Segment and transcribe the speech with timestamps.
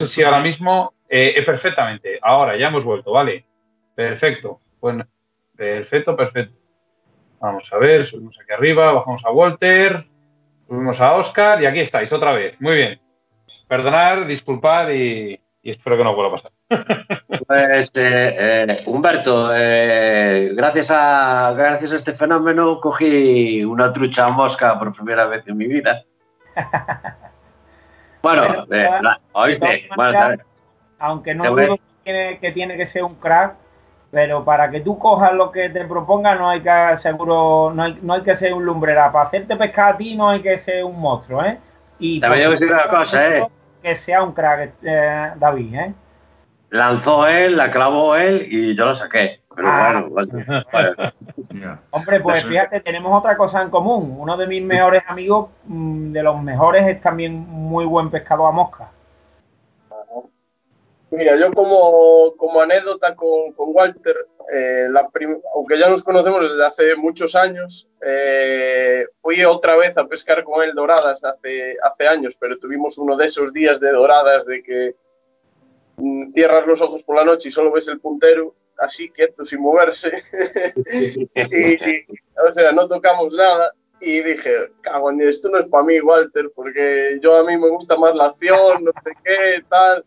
[0.00, 3.44] sé si ahora mismo, eh, eh, perfectamente, ahora ya hemos vuelto, vale.
[3.94, 4.60] Perfecto.
[4.80, 5.06] Bueno,
[5.54, 6.58] perfecto, perfecto.
[7.38, 10.06] Vamos a ver, subimos aquí arriba, bajamos a Walter,
[10.66, 12.60] subimos a Oscar y aquí estáis otra vez.
[12.60, 13.00] Muy bien.
[13.68, 16.52] Perdonar, disculpar y, espero que no vuelva a pasar.
[17.46, 25.26] Pues, eh, Humberto, gracias, a, gracias a este fenómeno cogí una trucha mosca por primera
[25.26, 26.04] vez en mi vida.
[28.22, 28.88] Bueno, eh,
[29.32, 29.88] oíste,
[30.98, 33.54] aunque no dudo que tiene, que ser un crack,
[34.10, 37.98] pero para que tú cojas lo que te proponga no hay que seguro no hay,
[38.02, 39.12] no hay que ser un lumbrera.
[39.12, 41.58] Para hacerte pescar a ti no hay que ser un monstruo eh
[41.98, 43.46] y decir una cosa eh
[43.82, 45.94] que sea un crack eh, David eh
[46.70, 50.06] lanzó él la clavó él y yo lo saqué pero ah.
[50.08, 51.12] bueno,
[51.90, 54.16] Hombre, pues fíjate, tenemos otra cosa en común.
[54.18, 58.52] Uno de mis mejores amigos, mm, de los mejores, es también muy buen pescado a
[58.52, 58.90] mosca.
[61.10, 64.14] Mira, yo como, como anécdota con, con Walter,
[64.50, 65.10] eh, la
[65.54, 70.62] aunque ya nos conocemos desde hace muchos años, eh, fui otra vez a pescar con
[70.62, 74.94] él doradas hace, hace años, pero tuvimos uno de esos días de doradas de que
[75.96, 79.60] mm, cierras los ojos por la noche y solo ves el puntero así quieto, sin
[79.60, 80.10] moverse.
[81.34, 81.76] y,
[82.48, 83.72] o sea, no tocamos nada.
[84.00, 87.96] Y dije, cago esto no es para mí, Walter, porque yo a mí me gusta
[87.98, 90.04] más la acción, no sé qué, tal.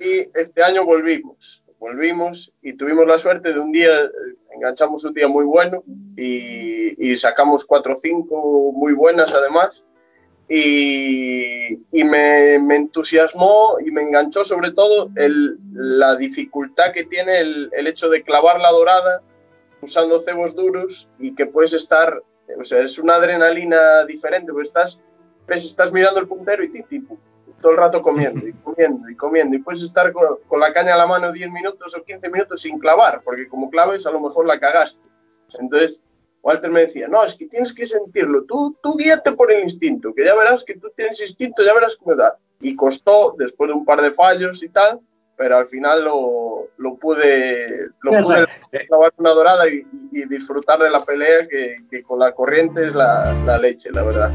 [0.00, 4.10] Y este año volvimos, volvimos y tuvimos la suerte de un día,
[4.54, 5.82] enganchamos un día muy bueno
[6.16, 9.84] y, y sacamos cuatro o cinco muy buenas además
[10.48, 15.10] y, me, entusiasmó y me enganchó sobre todo
[15.72, 19.22] la dificultad que tiene el, hecho de clavar la dorada
[19.82, 22.22] usando cebos duros y que puedes estar,
[22.58, 25.02] o sea, es una adrenalina diferente, pues estás,
[25.46, 27.18] ves, estás mirando el puntero y tipo,
[27.60, 30.94] todo el rato comiendo y comiendo y comiendo y puedes estar con, con la caña
[30.94, 34.20] a la mano 10 minutos o 15 minutos sin clavar, porque como claves a lo
[34.20, 35.00] mejor la cagaste.
[35.58, 36.02] Entonces,
[36.48, 40.14] Walter me decía, no, es que tienes que sentirlo, tú, tú guíate por el instinto,
[40.14, 42.38] que ya verás que tú tienes instinto, ya verás cómo da.
[42.62, 44.98] Y costó, después de un par de fallos y tal,
[45.36, 48.46] pero al final lo, lo pude, lo pude
[48.86, 49.84] clavar una dorada y,
[50.26, 54.32] disfrutar de la pelea, que, que con la corriente es la, la, leche, la verdad.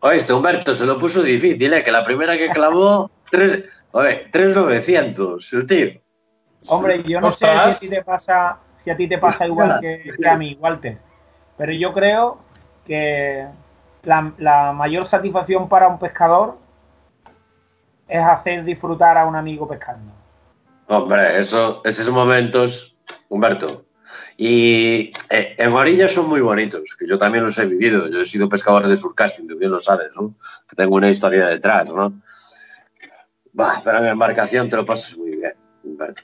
[0.00, 1.82] Oye, Humberto se lo puso difícil, ¿eh?
[1.82, 5.92] que la primera que clavó, 3.900, el tío.
[6.68, 10.28] Hombre, yo no sé si te pasa, si a ti te pasa igual que, que
[10.28, 10.98] a mí, Walter
[11.62, 12.38] pero yo creo
[12.84, 13.46] que
[14.02, 16.58] la, mayor satisfacción para un pescador
[18.08, 20.12] es hacer disfrutar a un amigo pescando.
[20.88, 22.96] Hombre, eso, esos momentos,
[23.28, 23.84] Humberto.
[24.36, 28.08] Y eh, en orillas son muy bonitos, que yo también los he vivido.
[28.08, 30.34] Yo he sido pescador de surcasting, tú bien lo sabes, ¿no?
[30.68, 32.12] Que tengo una historia detrás, ¿no?
[33.52, 36.22] Bah, pero en embarcación te lo pasas muy bien, Humberto.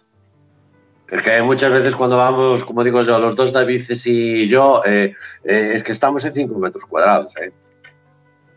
[1.08, 5.14] Es que muchas veces cuando vamos, como digo yo, los dos Davices y yo, eh,
[5.42, 7.50] eh, es que estamos en 5 metros cuadrados, ¿eh?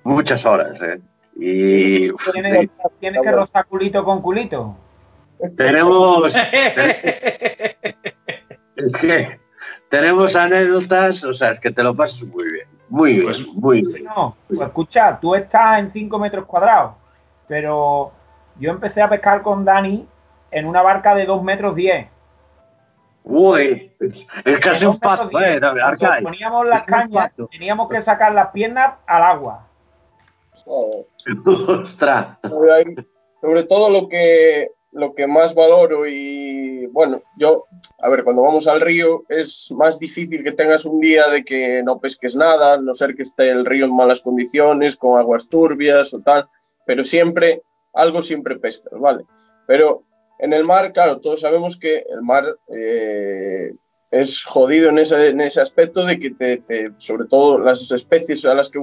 [0.03, 0.99] Muchas horas, ¿eh?
[1.37, 2.11] Y...
[2.31, 2.67] ¿Tienes,
[2.99, 4.75] que rozar culito con culito?
[5.55, 6.35] Tenemos...
[8.75, 9.39] es que
[9.87, 12.67] tenemos anécdotas, o sea, es que te lo pasas muy bien.
[12.89, 14.03] Muy bien, muy bien.
[14.03, 16.95] No, pues escucha, tú estás en 5 metros cuadrados,
[17.47, 18.11] pero
[18.59, 20.05] yo empecé a pescar con Dani
[20.51, 22.10] en una barca de 2 metros 10
[23.23, 25.61] Uy, es casi un pato, eh,
[26.23, 29.67] Poníamos las cañas, teníamos que sacar las piernas al agua.
[31.67, 32.37] Ostras.
[32.41, 37.65] Sobre todo lo que, lo que más valoro y bueno, yo,
[37.99, 41.81] a ver, cuando vamos al río es más difícil que tengas un día de que
[41.83, 46.13] no pesques nada, no ser que esté el río en malas condiciones, con aguas turbias
[46.13, 46.49] o tal,
[46.85, 47.61] pero siempre,
[47.93, 49.23] algo siempre pescas, ¿vale?
[49.67, 50.03] Pero
[50.41, 53.75] en el mar, claro, todos sabemos que el mar eh,
[54.09, 58.55] es jodido en ese, en ese, aspecto de que, te, sobre todo las especies a
[58.55, 58.79] las que,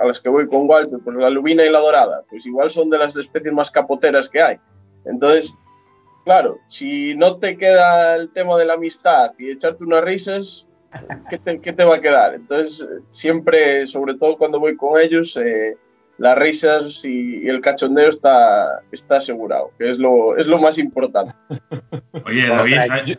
[0.00, 2.88] a las que voy con Walter, pues la lubina y la dorada, pues igual son
[2.88, 4.56] de las especies más capoteras que hay.
[5.04, 5.52] Entonces,
[6.24, 10.68] claro, si no te queda el tema de la amistad y echarte unas risas,
[11.28, 12.34] ¿qué te, qué te va a quedar?
[12.34, 15.76] Entonces, siempre, sobre todo cuando voy con ellos, eh,
[16.22, 21.34] las risas y, el cachondeo está, está asegurado, que es lo, es lo más importante.
[22.24, 23.18] Oye, David,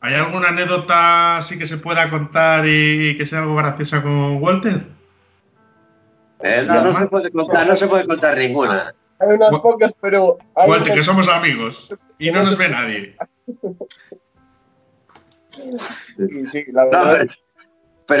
[0.00, 4.80] ¿hay, alguna anécdota así que se pueda contar y que sea algo graciosa con Walter?
[6.40, 8.94] Eh, no, se puede contar, no se puede contar ninguna.
[9.18, 10.38] Hay unas pocas, pero...
[10.54, 13.16] Walter, que somos amigos y no nos ve nadie.
[15.54, 17.16] Sí, sí, la verdad.
[17.18, 17.32] Pero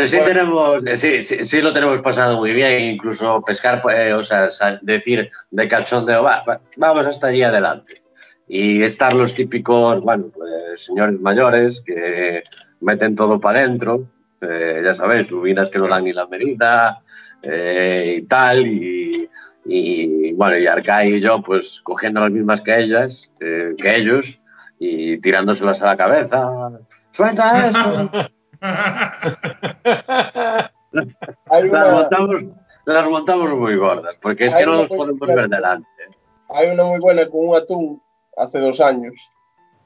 [0.06, 4.48] sí tenemos, sí, sí, lo tenemos pasado muy bien, incluso pescar, eh, o sea,
[4.82, 8.02] decir de cachondeo, va, vamos hasta allí adelante.
[8.48, 12.42] Y estar los típicos, bueno, pues señores mayores que
[12.80, 14.08] meten todo para adentro,
[14.40, 17.00] eh, ya sabéis, lubinas que no dan ni la medida
[17.42, 19.28] eh, y tal, y,
[19.64, 24.42] y, bueno, y Arcai y yo pues cogiendo las mismas que ellas, que ellos,
[24.78, 26.70] y tirándoselas a la cabeza.
[27.12, 28.10] ¡Suelta eso!
[32.84, 35.88] las, montamos, muy gordas, porque es que no nos podemos ver delante.
[36.48, 38.00] Hay una muy buena con un atún
[38.36, 39.14] hace dos años.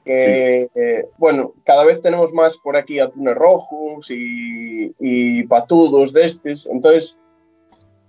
[0.05, 0.69] Que,
[1.17, 6.67] bueno, cada vez tenemos más por aquí atunes rojos y, patudos de estos.
[6.67, 7.19] Entonces,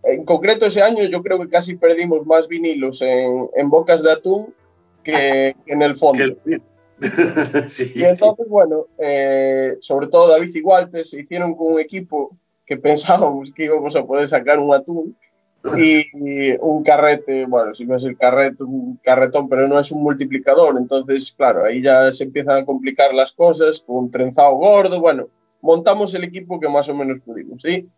[0.05, 4.55] en concreto ese año yo creo que casi perdimos más vinilos en, bocas de atún
[5.03, 6.37] que en el fondo.
[7.95, 12.37] Y entonces, bueno, eh, sobre todo David y Walter se hicieron con un equipo
[12.67, 15.17] que pensábamos que íbamos a poder sacar un atún
[15.77, 20.03] y un carrete, bueno, si no es el carrete, un carretón, pero no es un
[20.03, 20.77] multiplicador.
[20.79, 25.01] Entonces, claro, ahí ya se empiezan a complicar las cosas con un trenzado gordo.
[25.01, 25.29] Bueno,
[25.61, 27.89] montamos el equipo que más o menos pudimos, ¿sí?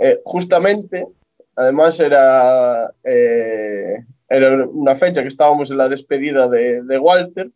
[0.00, 1.06] Eh, justamente,
[1.54, 7.50] además era, eh, era una fecha que estábamos en la despedida de, de Walter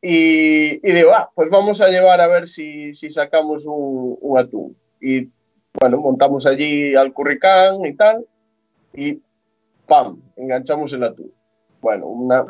[0.00, 4.76] y, digo, ah, pues vamos a llevar a ver si, si sacamos un, un, atún.
[5.00, 5.28] Y
[5.74, 8.24] bueno, montamos allí al curricán y tal,
[8.94, 9.20] y
[9.86, 10.20] ¡pam!
[10.36, 11.32] Enganchamos el atún.
[11.80, 12.46] Bueno, una.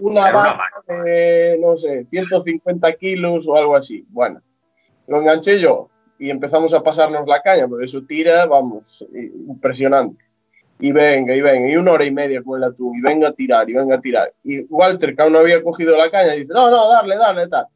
[0.00, 4.06] Una vaca de, no sé, 150 kilos o algo así.
[4.08, 4.40] Bueno,
[5.08, 5.88] lo enganché yo
[6.18, 10.27] y empezamos a pasarnos la caña, porque eso tira, vamos, impresionante
[10.80, 13.32] y venga, y venga, y una hora y media con el atún, y venga a
[13.32, 14.32] tirar, y venga a tirar.
[14.44, 17.66] Y Walter, que aún no había cogido la caña, dice, no, no, darle, darle, tal.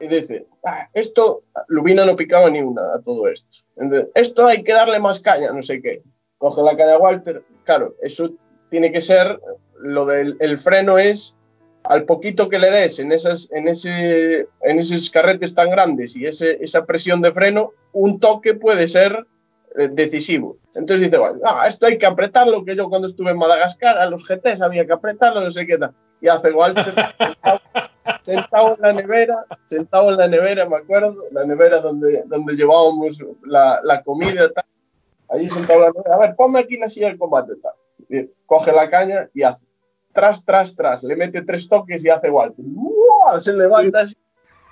[0.00, 3.58] Y dice, ah, esto, Lubina no picaba ni una a todo esto.
[3.76, 6.02] Entonces, esto hay que darle más caña, no sé qué.
[6.38, 8.32] Coge la caña Walter, claro, eso
[8.68, 9.40] tiene que ser,
[9.78, 11.36] lo del el freno es
[11.84, 16.26] al poquito que le des en, esas, en, ese, en esos carretes tan grandes y
[16.26, 19.26] ese, esa presión de freno, un toque puede ser
[19.74, 20.56] decisivo.
[20.74, 24.06] Entonces dice, bueno, ah, esto hay que apretarlo, que yo cuando estuve en Madagascar a
[24.06, 25.94] los GTs había que apretarlo, no sé qué tal.
[26.20, 26.74] Y hace igual
[28.22, 33.24] sentado, en la nevera, sentado en la nevera, me acuerdo, la nevera donde, donde llevábamos
[33.44, 34.64] la, la comida, tal.
[35.28, 38.30] allí sentado en la nevera, a ver, ponme aquí la silla de combate, tal.
[38.46, 39.64] coge la caña y hace
[40.12, 42.54] tras, tras, tras, le mete tres toques y hace igual.
[43.40, 44.14] Se levanta así,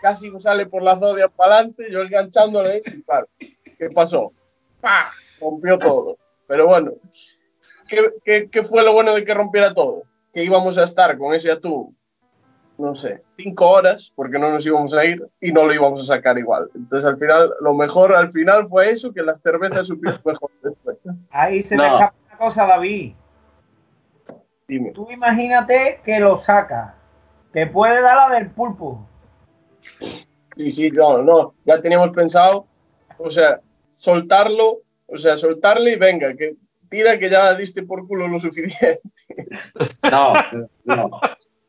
[0.01, 4.33] casi sale por la zodia para adelante, yo enganchándole y claro, ¿qué pasó?
[5.41, 6.17] Rompió todo.
[6.47, 6.93] Pero bueno,
[7.89, 10.03] ¿qué, fue lo bueno de que rompiera todo?
[10.33, 11.97] Que íbamos a estar con ese atún,
[12.79, 16.15] no sé, cinco horas, porque no nos íbamos a ir y no lo íbamos a
[16.15, 16.71] sacar igual.
[16.75, 20.97] Entonces, al final, lo mejor al final fue eso, que las cervezas supieron mejor después.
[21.31, 23.15] Ahí se me escapa una cosa, David.
[24.67, 24.93] Dime.
[24.93, 26.95] Tú imagínate que lo saca.
[27.53, 29.07] Te puede dar la del pulpo.
[30.57, 31.55] Sí, sí, no, no.
[31.65, 32.67] Ya teníamos pensado,
[33.19, 33.61] o sea,
[34.01, 36.57] soltarlo, o sea, soltarle y venga, que
[36.89, 39.01] tira que ya diste por culo lo suficiente.
[40.11, 40.33] No,
[40.85, 41.21] no.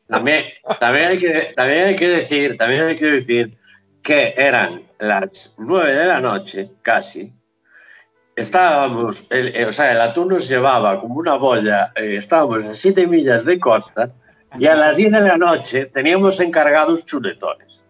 [0.08, 0.44] También,
[0.80, 3.56] también, hay que, también hay que decir, también hay que decir
[4.02, 7.32] que eran las nueve de la noche, casi.
[8.34, 13.06] Estábamos, el, o sea, el atún nos llevaba como una boya, eh, estábamos a siete
[13.06, 14.10] millas de costa
[14.58, 17.84] y a las diez de la noche teníamos encargados chuletones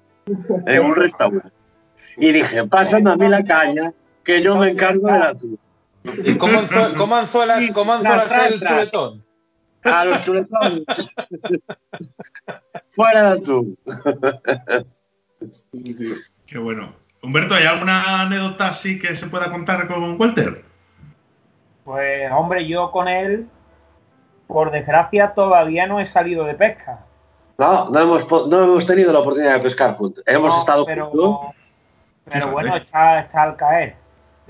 [0.67, 1.51] en un restaurante.
[2.17, 3.93] Y dije, pásame a mí la caña
[4.25, 5.57] que yo me encargo de la tuya.
[6.25, 6.93] ¿Y cómo, anzuelas,
[7.75, 9.25] cómo anzuelas el chuletón?
[9.85, 10.85] A los chuletones.
[12.89, 13.77] Fuera de tú.
[16.47, 16.89] Qué bueno.
[17.23, 20.65] Humberto, ¿hay alguna anécdota así que se pueda contar con Walter?
[21.85, 23.49] Pues, hombre, yo con él,
[24.47, 27.05] por desgracia, todavía no he salido de pesca.
[27.59, 30.25] No, no hemos, no hemos tenido la oportunidad de pescar juntos.
[30.27, 31.55] Hemos estado pero, juntos.
[32.31, 33.97] Pero bueno, está, está al caer.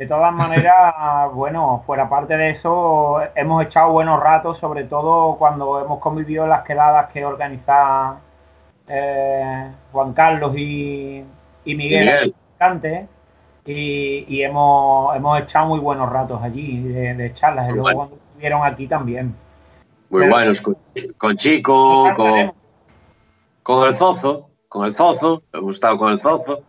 [0.03, 5.81] De todas maneras, bueno, fuera parte de eso, hemos echado buenos ratos, sobre todo cuando
[5.81, 8.17] hemos convivido en las quedadas que organiza
[8.89, 11.25] eh, Juan Carlos y,
[11.65, 13.09] Miguel, Miguel.
[13.65, 17.71] Y, y, hemos, hemos echado muy buenos ratos allí de, charlas.
[17.71, 19.37] y luego cuando estuvieron aquí también.
[20.11, 22.53] Muy buenos, con, Chico, con,
[23.63, 26.65] con, el Zozo, con el Zozo, hemos estado con el Zozo.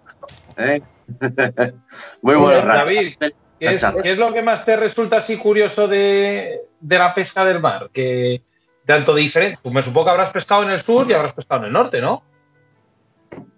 [0.55, 0.79] ¿eh?
[2.22, 7.46] Muy bueno, David, ¿qué es, lo que más te resulta así curioso de, la pesca
[7.46, 7.89] del mar?
[7.93, 8.41] Que
[8.86, 11.67] tanto diferente, pues me supongo que habrás pescado en el sur y habrás pescado en
[11.67, 12.24] el norte, ¿no?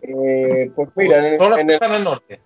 [0.02, 2.40] Eh, pues mira, en, Solo en el, en el norte.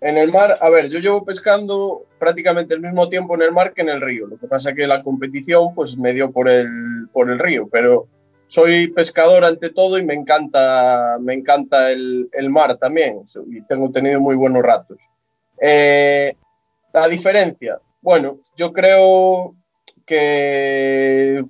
[0.00, 3.72] en el mar, a ver, yo llevo pescando prácticamente el mismo tiempo en el mar
[3.74, 4.26] que en el río.
[4.26, 7.68] Lo que pasa es que la competición pues me dio por el, por el río,
[7.70, 8.06] pero
[8.52, 13.90] soy pescador ante todo y me encanta, me encanta el, el mar también y tengo
[13.90, 14.98] tenido muy buenos ratos.
[15.58, 16.36] Eh,
[16.92, 19.54] la diferencia, bueno, yo creo
[20.04, 21.42] que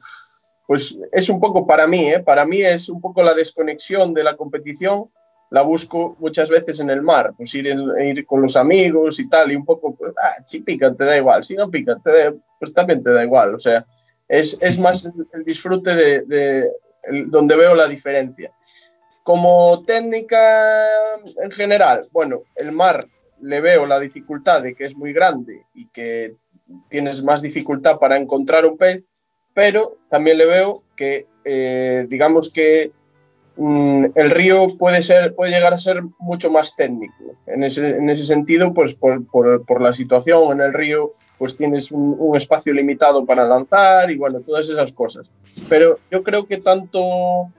[0.67, 2.21] pues es un poco para mí, ¿eh?
[2.21, 5.11] para mí es un poco la desconexión de la competición,
[5.51, 9.29] la busco muchas veces en el mar, pues ir, en- ir con los amigos y
[9.29, 12.11] tal, y un poco, pues, ah, si pican te da igual, si no pican te
[12.13, 13.85] da- pues también te da igual, o sea,
[14.29, 16.71] es, es más el, disfrute de, de-
[17.27, 18.53] donde veo la diferencia.
[19.23, 20.95] Como técnica
[21.43, 23.05] en general, bueno, el mar
[23.41, 26.37] le veo la dificultad de que es muy grande y que
[26.89, 29.09] tienes más dificultad para encontrar un pez,
[29.55, 32.93] pero también le veo que, eh, digamos que
[33.57, 37.15] el río puede, ser, puede llegar a ser mucho más técnico.
[37.47, 41.57] En ese, en ese sentido, pues por, por- por la situación en el río, pues
[41.57, 45.31] tienes un, espacio limitado para lanzar y bueno, todas esas cosas.
[45.69, 47.51] Pero yo creo que tanto,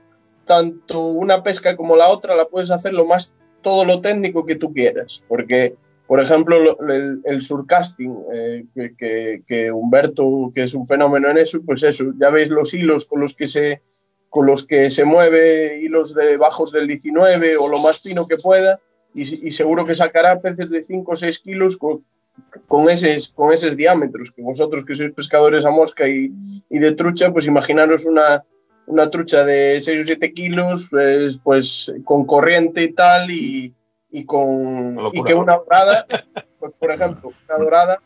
[0.44, 3.32] tanto una pesca como la otra la puedes hacer lo más
[3.62, 5.74] todo lo técnico que tú quieras, porque
[6.06, 11.30] por ejemplo, lo- el, el surcasting, eh, que, que- que Humberto, que es un fenómeno
[11.30, 13.80] en eso, pues eso, ya veis los hilos con los que se,
[14.34, 18.36] con los que se mueve, hilos de bajos del 19 o lo más fino que
[18.36, 18.80] pueda,
[19.14, 22.04] y, y seguro que sacará peces de 5 o 6 kilos con,
[22.66, 26.32] con, esos, con esos diámetros, que vosotros que sois pescadores a mosca y,
[26.68, 28.42] y de trucha, pues imaginaros una,
[28.88, 33.72] una trucha de 6 o 7 kilos, pues, pues con corriente y tal, y,
[34.10, 35.12] y con Locura.
[35.12, 36.06] y que una dorada,
[36.58, 38.02] pues por ejemplo, una dorada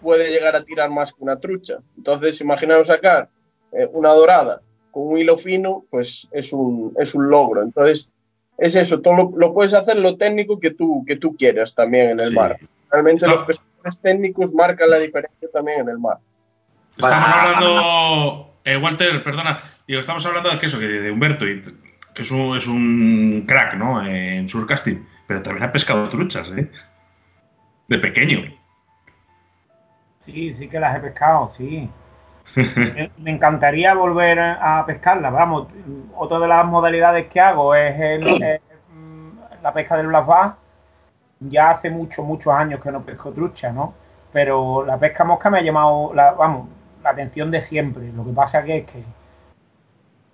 [0.00, 1.78] puede llegar a tirar más que una trucha.
[1.96, 3.28] Entonces, imaginaos sacar
[3.72, 7.62] eh, una dorada con un hilo fino, pues es un, es un logro.
[7.62, 8.10] Entonces,
[8.58, 12.10] es eso, todo lo, lo puedes hacer lo técnico que tú, que tú quieras también
[12.10, 12.34] en el Sí.
[12.34, 12.58] mar.
[12.90, 16.18] Realmente Está- los pescadores técnicos marcan la diferencia también en el mar.
[16.98, 21.62] Estamos hablando, eh, Walter, perdona, digo, estamos hablando de que eso, que de Humberto, y
[22.14, 24.04] que es un, es un crack, ¿no?
[24.04, 26.68] En surcasting, pero también ha pescado truchas, ¿eh?
[27.88, 28.52] De pequeño.
[30.26, 31.88] Sí, sí que las he pescado, sí.
[33.18, 35.32] Me- encantaría volver a pescarlas.
[35.32, 35.68] Vamos,
[36.16, 38.60] otra de las modalidades que hago es el- eh,
[38.92, 39.30] mm,
[39.62, 40.54] la pesca del black bass.
[41.40, 43.94] Ya hace muchos, muchos años que no pesco trucha, ¿no?
[44.32, 46.68] Pero la pesca mosca me ha llamado, la, vamos,
[47.02, 48.12] la atención de siempre.
[48.12, 49.04] Lo que pasa que es que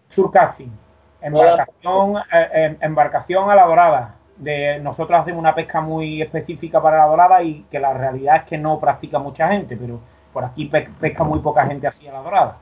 [0.08, 0.72] surcasting,
[1.20, 4.14] embarcación, eh, em- embarcación a la dorada.
[4.36, 8.42] De, nosotros hacemos una pesca muy específica para la dorada y que la realidad es
[8.44, 10.00] que no practica mucha gente, pero
[10.36, 12.58] por aquí pe- pesca muy poca gente así a la dorada.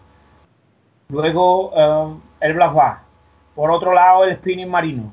[1.08, 3.00] Luego eh, el bass.
[3.52, 5.12] Por otro lado el spinning marino.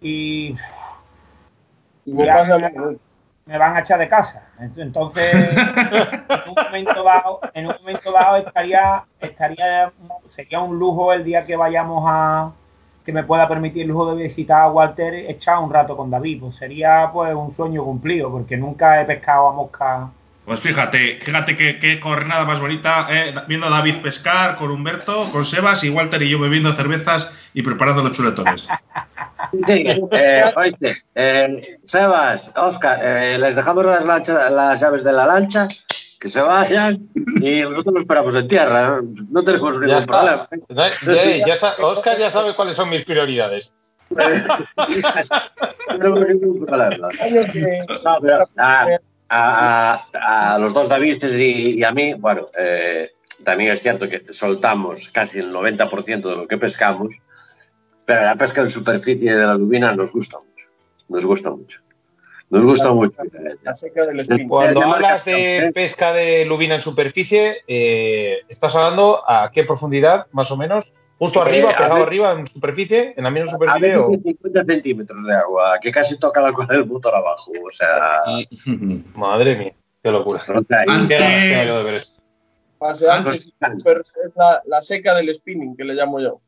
[0.00, 0.56] Y
[2.04, 2.58] Y me pasa
[3.46, 4.42] me van a echar de casa.
[4.76, 9.92] Entonces, en un momento dado, en un momento dado estaría, estaría,
[10.26, 12.50] sería un lujo el día que vayamos a,
[13.04, 16.40] que me pueda permitir el lujo de visitar a Walter, echar un rato con David.
[16.40, 20.10] Pues sería pues un sueño cumplido, porque nunca he pescado a mosca.
[20.44, 25.30] Pues fíjate, fíjate qué, qué jornada más bonita, eh, viendo a David pescar con Humberto,
[25.32, 28.68] con Sebas y Walter y yo bebiendo cervezas y preparando los chuletones.
[29.66, 35.66] Sí, eh, oíste, eh, Sebas, Oscar, eh, les dejamos las, llaves de la lancha,
[36.20, 37.08] que se vayan
[37.40, 39.00] y nosotros lo esperamos en tierra.
[39.30, 40.12] No tenemos ningún Ya está.
[40.18, 40.48] problema.
[40.68, 43.72] Ya- ya- ya sa- Oscar ya sabe cuáles son mis prioridades.
[45.98, 46.14] No
[48.20, 48.86] pero a,
[49.28, 53.10] a- a- a los dos Davides y, y a mí, bueno, eh,
[53.44, 57.14] también es cierto que soltamos casi el 90% de lo que pescamos,
[58.06, 60.68] pero la pesca en superficie de la lubina nos gusta mucho.
[61.08, 61.80] Nos gusta mucho.
[62.50, 63.16] Nos gusta mucho.
[63.62, 64.46] La seca del.
[64.46, 65.72] Cuando de hablas de ¿eh?
[65.72, 70.92] pesca de lubina en superficie, eh, ¿estás hablando a qué profundidad, más o menos?
[71.18, 73.96] ¿Justo Eh, arriba, a pegado ver- arriba, en superficie, en la misma A superficie?
[73.96, 77.52] o- veces 50 centímetros de agua, que casi toca la cola del motor abajo.
[77.64, 78.20] O sea,
[79.14, 80.42] Madre mía, qué locura.
[80.54, 82.14] o sea, y- Antes- Qué ganas tengo yo de ver esto.
[82.78, 83.50] Pase antes,
[83.82, 86.40] pero es la, la seca del spinning que le llamo yo.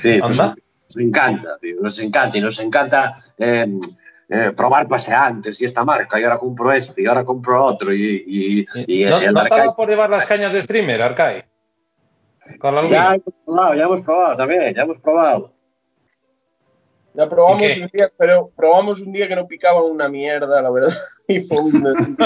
[0.00, 3.66] Sí, pues, nos encanta, tío, nos encanta y nos encanta eh,
[4.30, 8.24] eh, probar paseantes y esta marca y ahora compro este y ahora compro otro y,
[8.26, 11.02] y, y ¿No, el ¿no te ha Arcai- dado por llevar las cañas de streamer,
[11.02, 11.44] Arcai?
[12.58, 15.52] Con la ya hemos probado, ya hemos probado también, ya hemos probado.
[17.14, 20.94] Ya probamos un día, pero probamos un día que no picaba una mierda, la verdad.
[21.28, 22.16] Y fue un...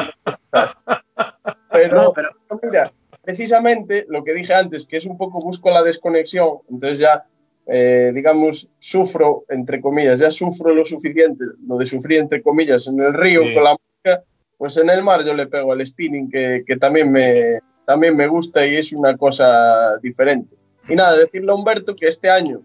[1.73, 2.31] pero, No, pero
[2.63, 7.25] mira, precisamente lo que dije antes, que es un poco busco la desconexión, entonces ya
[7.67, 13.01] eh, digamos, sufro, entre comillas, ya sufro lo suficiente, lo de sufrir, entre comillas, en
[13.01, 14.25] el río con la música,
[14.59, 17.61] pues en el mar yo le pego al spinning, que, que también, me,
[17.93, 20.57] también me gusta y es una cosa diferente.
[20.89, 22.63] Y nada, decirle a Humberto que este año,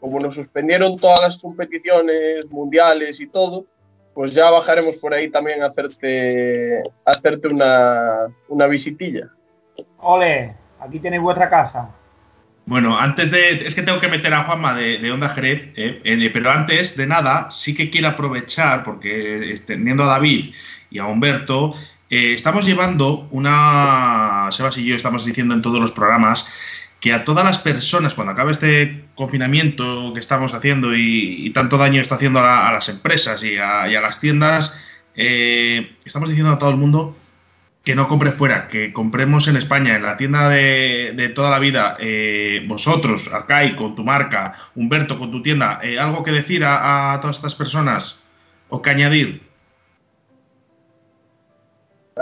[0.00, 3.66] como nos suspendieron todas las competiciones mundiales y todo,
[4.14, 9.28] pues ya bajaremos por ahí también a hacerte, a hacerte una, una visitilla.
[9.98, 11.90] Ole, aquí tenéis vuestra casa.
[12.64, 13.66] Bueno, antes de.
[13.66, 17.06] Es que tengo que meter a Juanma de, Onda Jerez, eh, eh, pero antes de
[17.06, 20.54] nada, sí que quiero aprovechar, porque teniendo a David
[20.88, 21.74] y a Humberto,
[22.10, 24.48] eh, estamos llevando una.
[24.50, 26.46] Sebas y yo estamos diciendo en todos los programas
[27.00, 32.02] que a todas las personas, cuando acabe este confinamiento que estamos haciendo y, tanto daño
[32.02, 34.78] está haciendo a, las empresas y a, las tiendas,
[35.14, 37.16] estamos diciendo a todo el mundo
[37.84, 41.96] que no compre fuera, que compremos en España, en la tienda de, toda la vida,
[41.98, 47.18] eh, vosotros, Arcai, con tu marca, Humberto, con tu tienda, eh, ¿algo que decir a,
[47.20, 48.20] todas estas personas
[48.68, 49.42] o que añadir?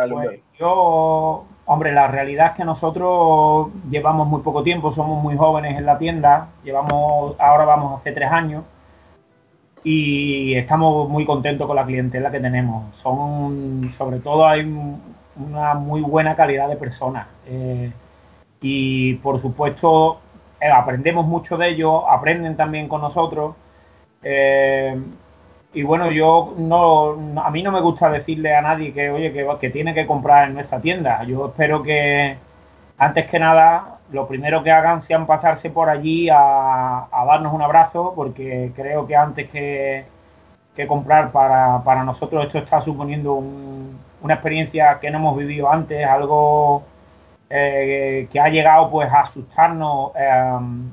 [0.06, 5.76] Pues yo, hombre, la realidad es que nosotros llevamos muy poco tiempo, somos muy jóvenes
[5.76, 8.64] en la tienda, llevamos, ahora vamos hace tres años
[9.82, 12.96] y estamos muy contentos con la clientela que tenemos.
[12.96, 14.60] Son, sobre todo hay
[15.36, 17.26] una muy buena calidad de personas.
[17.46, 17.92] Eh,
[18.60, 20.20] y por supuesto,
[20.60, 23.54] eh, aprendemos mucho de ellos, aprenden también con nosotros.
[24.22, 25.00] Eh,
[25.78, 29.70] y bueno, yo no, a mí no me gusta decirle a nadie que, oye, que,
[29.70, 31.22] tiene que comprar en nuestra tienda.
[31.22, 32.36] Yo espero que,
[32.98, 38.12] antes que nada, lo primero que hagan sean pasarse por allí a, darnos un abrazo,
[38.16, 40.04] porque creo que antes que,
[40.74, 45.70] que comprar para, para nosotros esto está suponiendo un, una experiencia que no hemos vivido
[45.70, 46.82] antes, algo
[47.50, 50.90] eh, que ha llegado pues a asustarnos em,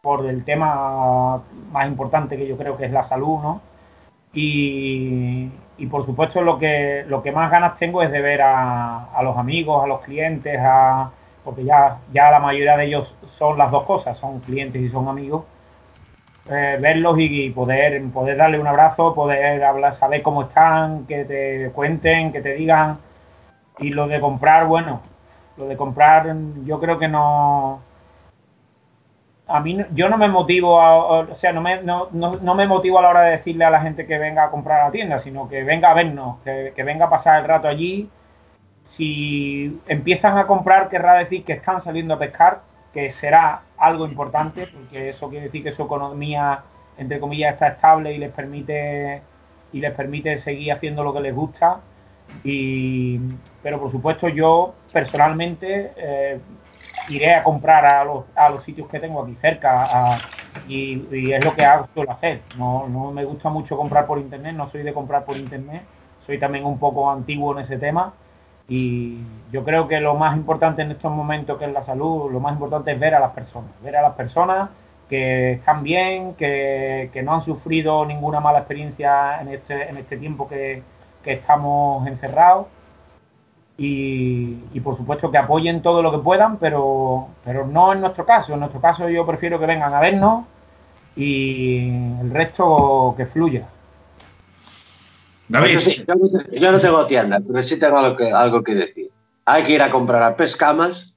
[0.00, 3.69] por el tema más importante que yo creo que es la salud, ¿no?
[4.32, 5.48] Y,
[5.90, 9.36] por supuesto lo que, lo que más ganas tengo es de ver a, a los
[9.36, 11.10] amigos, a los clientes, a,
[11.44, 15.08] porque ya, ya la mayoría de ellos son las dos cosas, son clientes y son
[15.08, 15.44] amigos
[16.48, 21.70] eh, verlos y, poder, poder darle un abrazo, poder hablar, saber cómo están, que te
[21.72, 22.98] cuenten, que te digan.
[23.78, 25.00] Y lo de comprar, bueno,
[25.56, 27.80] lo de comprar yo creo que no...
[29.50, 33.02] A mí yo no me motivo, o sea, no me, no, no, me motivo a
[33.02, 35.48] la hora de decirle a la gente que venga a comprar a la tienda, sino
[35.48, 38.08] que venga a vernos, que, que venga a pasar el rato allí.
[38.84, 42.60] Si empiezan a comprar, querrá decir que están saliendo a pescar,
[42.92, 46.62] que será algo importante, porque eso quiere decir que su economía,
[46.98, 49.22] entre comillas, está estable y les permite
[49.72, 51.80] y les permite seguir haciendo lo que les gusta.
[52.44, 53.18] Y,
[53.62, 56.40] pero por supuesto yo personalmente eh,
[57.08, 60.18] iré a comprar a los, a los sitios que tengo aquí cerca
[60.68, 62.42] y, y, es lo que hago, suelo hacer.
[62.56, 65.82] No, no me gusta mucho comprar por internet, no soy de comprar por internet,
[66.20, 68.12] soy también un poco antiguo en ese tema
[68.70, 69.18] y
[69.50, 72.52] yo creo que lo más importante en estos momentos que es la salud, lo más
[72.52, 74.70] importante es ver a las personas, ver a las personas
[75.08, 80.48] que están bien, que, no han sufrido ninguna mala experiencia en este, en este tiempo
[80.48, 80.84] que,
[81.24, 82.68] estamos encerrados.
[83.82, 88.52] Y, por supuesto que apoyen todo lo que puedan, pero, pero no en nuestro caso.
[88.52, 90.44] En nuestro caso yo prefiero que vengan a vernos
[91.16, 91.88] y
[92.20, 93.66] el resto que fluya.
[95.48, 95.78] David.
[96.52, 99.10] yo, no tengo tienda, pero sí tengo algo que, algo que decir.
[99.46, 101.14] Hay que ir a comprar a Pescamas,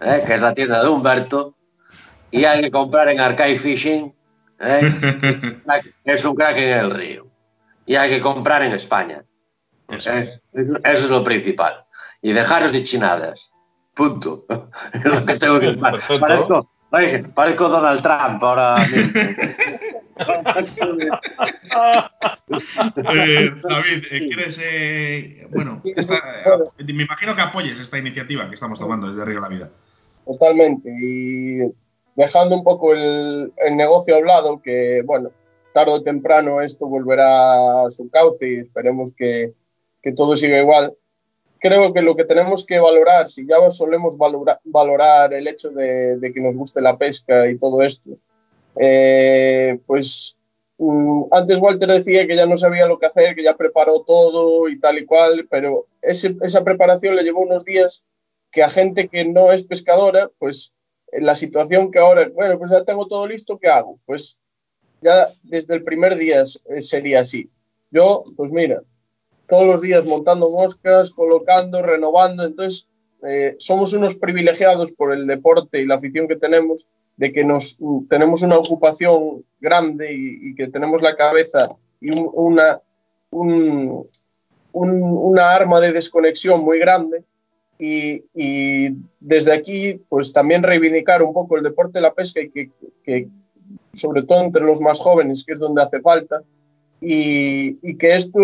[0.00, 0.24] ¿eh?
[0.26, 1.54] que es la tienda de Humberto,
[2.32, 4.12] y hay que comprar en Arcade Fishing,
[4.58, 4.80] ¿eh?
[6.04, 7.28] que es un crack en el río.
[7.86, 9.22] Y hay que comprar en España.
[9.88, 11.84] Eso es, eso es lo principal.
[12.22, 13.52] Y dejaros de chinadas.
[13.94, 14.46] Punto.
[14.92, 15.72] es lo que tengo que
[16.20, 16.70] Parezco,
[17.34, 19.20] parezco Donald Trump ahora mismo.
[23.14, 24.60] Eh, David, eh, ¿quieres.?
[24.62, 29.70] Eh, bueno, me imagino que apoyes esta iniciativa que estamos tomando desde Río la Vida.
[30.24, 30.90] Totalmente.
[30.90, 31.60] Y
[32.16, 35.30] dejando un poco el, negocio hablado, que, bueno,
[35.72, 39.52] tarde o temprano esto volverá a su cauce y esperemos que,
[40.16, 40.94] todo siga igual.
[41.60, 44.16] Creo que lo que tenemos que valorar, si ya solemos
[44.64, 48.10] valorar el hecho de, de que nos guste la pesca y todo esto,
[48.76, 50.38] eh, pues
[50.78, 54.68] mm, antes Walter decía que ya no sabía lo que hacer, que ya preparó todo
[54.68, 58.04] y tal y cual, pero esa preparación le llevó unos días
[58.52, 60.74] que a gente que no es pescadora, pues
[61.12, 63.98] en la situación que ahora, bueno, pues ya tengo todo listo, ¿qué hago?
[64.06, 64.38] Pues
[65.00, 67.50] ya desde el primer día eh, sería así.
[67.90, 68.82] Yo, pues mira,
[69.48, 72.88] todos los días montando moscas, colocando, renovando, entonces
[73.26, 77.78] eh, somos unos privilegiados por el deporte y la afición que tenemos, de que nos,
[78.08, 81.68] tenemos una ocupación grande y, que tenemos la cabeza
[82.00, 82.80] y una,
[84.72, 87.24] una arma de desconexión muy grande.
[87.80, 88.22] Y,
[89.18, 92.70] desde aquí, pues también reivindicar un poco el deporte de la pesca y que,
[93.02, 93.28] que
[93.92, 96.42] sobre todo entre los más jóvenes, que es donde hace falta,
[97.00, 98.40] y, y que esto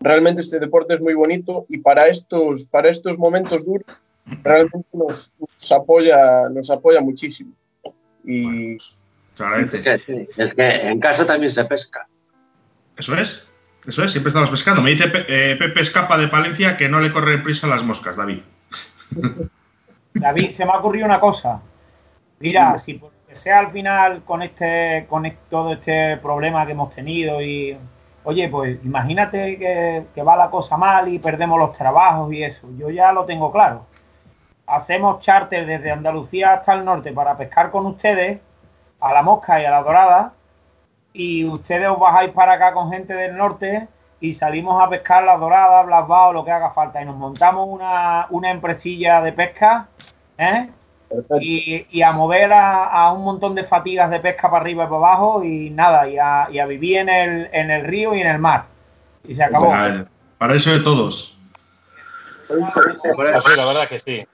[0.00, 3.86] realmente este deporte es muy bonito y para estos, para estos momentos duros
[4.42, 5.32] realmente nos,
[5.72, 7.52] apoya, nos apoya muchísimo.
[8.24, 12.06] Y, es, que, es que en casa también se pesca.
[12.96, 13.46] Eso es.
[13.86, 14.82] Eso es, siempre estamos pescando.
[14.82, 18.40] Me dice eh, Pepe Escapa de Palencia que no le corre prisa las moscas, David.
[20.14, 21.62] David, se me ha ocurrido una cosa.
[22.40, 26.94] Mira, si por que sea al final con este, con todo este problema que hemos
[26.94, 27.76] tenido y
[28.28, 32.68] oye, pues imagínate que, va la cosa mal y perdemos los trabajos y eso.
[32.76, 33.86] Yo ya lo tengo claro.
[34.66, 38.38] Hacemos charter desde Andalucía hasta el norte para pescar con ustedes
[39.00, 40.32] a la mosca y a la dorada
[41.14, 43.88] y ustedes os bajáis para acá con gente del norte
[44.20, 48.26] y salimos a pescar la dorada, blasbao, lo que haga falta y nos montamos una,
[48.28, 49.88] una empresilla de pesca
[50.36, 50.68] ¿eh?
[51.40, 55.42] Y, a mover a, un montón de fatigas de pesca para arriba y para abajo
[55.42, 58.66] y nada, y a, vivir en el, en el, río y en el mar.
[59.26, 59.72] Y se acabó.
[60.38, 61.38] para eso de todos.
[62.48, 64.26] la verdad que sí.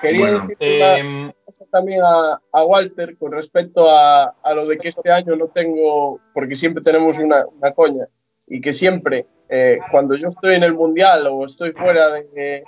[0.00, 1.32] Quería decir em,
[1.70, 6.82] también a, Walter con respecto a, lo de que este año no tengo, porque siempre
[6.82, 8.06] tenemos una, coña,
[8.48, 12.64] y que siempre, eh, cuando yo estoy en el mundial o estoy fuera de,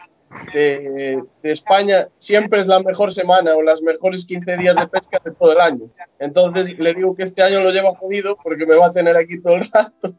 [0.52, 5.30] de, España siempre es la mejor semana o las mejores 15 días de pesca de
[5.32, 5.86] todo el año.
[6.18, 9.40] Entonces le digo que este año lo lleva jodido porque me va a tener aquí
[9.40, 10.14] todo el rato.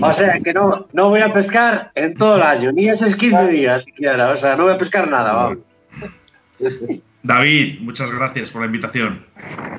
[0.00, 3.48] O sea, que no, no voy a pescar en todo el año, ni esos 15
[3.48, 4.30] días siquiera.
[4.30, 5.56] O sea, no voy a pescar nada.
[7.22, 9.26] David, muchas gracias por la invitación.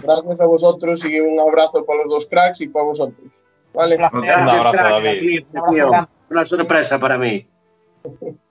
[0.04, 3.44] Gracias a vosotros y un abrazo para los dos cracks y para vosotros.
[3.74, 3.96] Vale.
[3.96, 5.46] Un abrazo, David.
[6.32, 7.46] Una sorpresa para mí.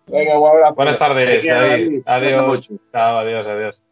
[0.07, 0.71] Venga.
[0.73, 2.03] Buenas tardes, David.
[2.05, 2.69] Adiós.
[2.93, 3.83] Chao, adiós, adiós.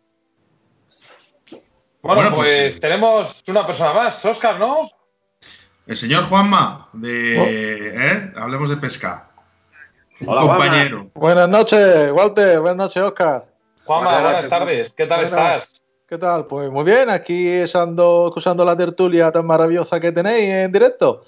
[2.03, 4.91] Bueno, pues, pues tenemos una persona más, Oscar, ¿no?
[5.87, 7.39] El señor Juanma, de.
[7.39, 7.45] Oh.
[7.47, 8.33] ¿eh?
[8.37, 9.31] Hablemos de pesca.
[10.27, 11.11] Hola, compañero.
[11.15, 12.61] Buenas noches, Walter.
[12.61, 13.47] Buenas noches, Oscar.
[13.87, 14.93] Juanma, buenas, tardes.
[14.93, 15.83] ¿Qué tal estás?
[16.07, 16.47] ¿Qué tal?
[16.47, 21.25] Pues muy bien, aquí ando usando la tertulia tan maravillosa que tenéis en directo.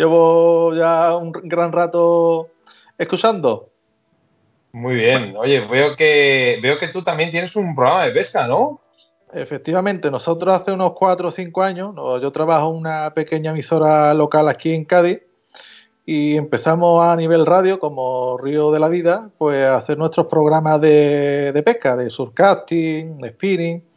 [0.00, 2.48] Llevo ya un gran rato
[2.96, 3.68] excusando.
[4.72, 5.34] Muy bien.
[5.36, 8.80] Oye, veo que, veo que tú también tienes un programa de pesca, ¿no?
[9.30, 14.48] Efectivamente, nosotros hace unos cuatro o cinco años, yo trabajo en una pequeña emisora local
[14.48, 15.20] aquí en Cádiz
[16.06, 20.80] y empezamos a nivel radio, como Río de la Vida, pues a hacer nuestros programas
[20.80, 23.89] de, de pesca, de surcasting, de spinning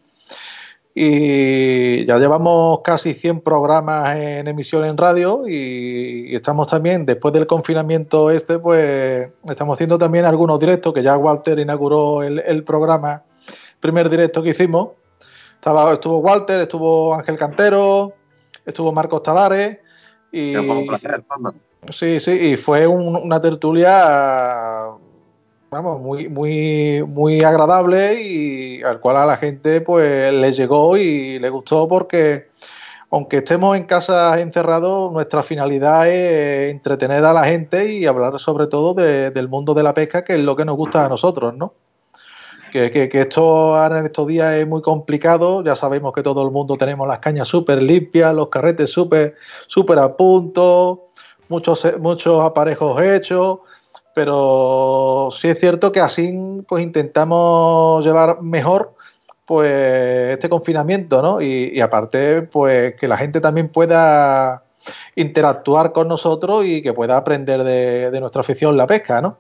[0.95, 7.47] y ya llevamos casi 100 programas en emisión en radio y, estamos también, después del
[7.47, 13.23] confinamiento este, pues estamos haciendo también algunos directos, que ya Walter inauguró el, programa,
[13.79, 14.89] primer directo que hicimos.
[15.56, 18.13] Estaba, estuvo Walter, estuvo Ángel Cantero,
[18.65, 19.79] estuvo Marcos Tavares
[20.32, 20.53] y...
[21.91, 24.88] Sí, sí, y fue una tertulia
[25.73, 31.39] vamos, muy, muy, muy agradable y al cual a la gente pues le llegó y
[31.39, 32.49] le gustó porque
[33.09, 38.67] aunque estemos en casa encerrados, nuestra finalidad es entretener a la gente y hablar sobre
[38.67, 41.73] todo del mundo de la pesca, que es lo que nos gusta a nosotros, ¿no?
[42.71, 46.51] Que, que, esto ahora en estos días es muy complicado, ya sabemos que todo el
[46.51, 49.36] mundo tenemos las cañas súper limpias, los carretes súper
[49.67, 51.09] super a punto,
[51.49, 53.59] muchos, muchos aparejos hechos,
[54.13, 56.34] pero sí es cierto que así
[56.67, 58.95] pues intentamos llevar mejor
[59.45, 61.41] pues este confinamiento, ¿no?
[61.41, 64.63] Y, aparte, pues que la gente también pueda
[65.15, 69.38] interactuar con nosotros y que pueda aprender de, nuestra afición la pesca, ¿no?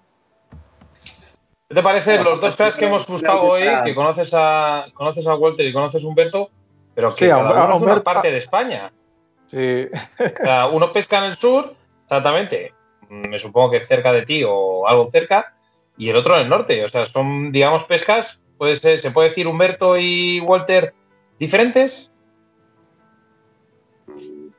[1.69, 5.35] ¿Qué te parece los dos cracks que hemos buscado hoy, que conoces a conoces a
[5.35, 6.49] Walter y conoces a Humberto,
[6.93, 8.91] pero que cada uno es una parte de España?
[9.47, 9.87] Sí.
[10.19, 12.73] O sea, uno pesca en el sur, exactamente,
[13.13, 15.53] me supongo que cerca de ti o algo cerca,
[15.97, 16.83] y el otro en el norte.
[16.83, 20.93] O sea, son, digamos, pescas, puede ¿se puede decir Humberto y Walter
[21.39, 22.11] diferentes?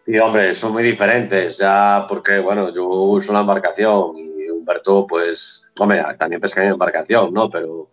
[0.07, 5.67] Sí, hombre, son muy diferentes, ya porque, bueno, yo uso la embarcación y Humberto, pues,
[5.79, 7.49] hombre, también pesca en embarcación, ¿no?
[7.49, 7.91] Pero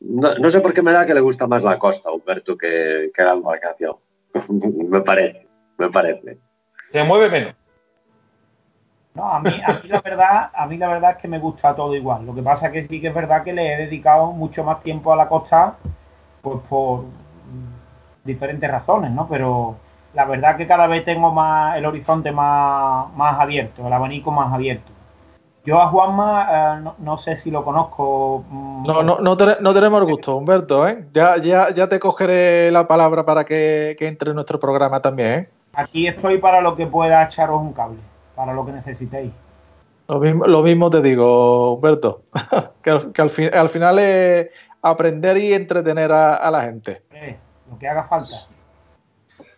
[0.00, 3.22] no, sé por qué me da que le gusta más la costa, Humberto, que, que
[3.22, 3.96] la embarcación.
[4.90, 5.48] me parece,
[5.78, 6.38] me parece.
[6.90, 7.63] Se mueve menos.
[9.14, 11.74] No, a mí, a mí la verdad, a mí la verdad es que me gusta
[11.74, 12.26] todo igual.
[12.26, 14.82] Lo que pasa es que sí que es verdad que le he dedicado mucho más
[14.82, 15.76] tiempo a la costa,
[16.42, 17.04] pues por
[18.24, 19.28] diferentes razones, ¿no?
[19.28, 19.76] Pero
[20.14, 24.52] la verdad que cada vez tengo más el horizonte más, más abierto, el abanico más
[24.52, 24.94] abierto.
[25.64, 28.44] Yo a Juanma eh, no, sé si lo conozco.
[28.50, 28.86] Mm.
[28.86, 30.86] No, no, no, no, tenemos gusto, Humberto.
[30.86, 31.06] ¿eh?
[31.14, 35.30] Ya, ya, ya te cogeré la palabra para que, entre en nuestro programa también.
[35.30, 35.48] ¿eh?
[35.72, 37.98] Aquí estoy para lo que pueda echaros un cable,
[38.34, 39.32] para lo que necesitéis.
[40.08, 42.24] Lo mismo, lo mismo te digo, Humberto,
[42.82, 43.12] que, al,
[43.54, 44.48] al, final es
[44.82, 47.02] aprender y entretener a, la gente.
[47.70, 48.46] lo que haga falta.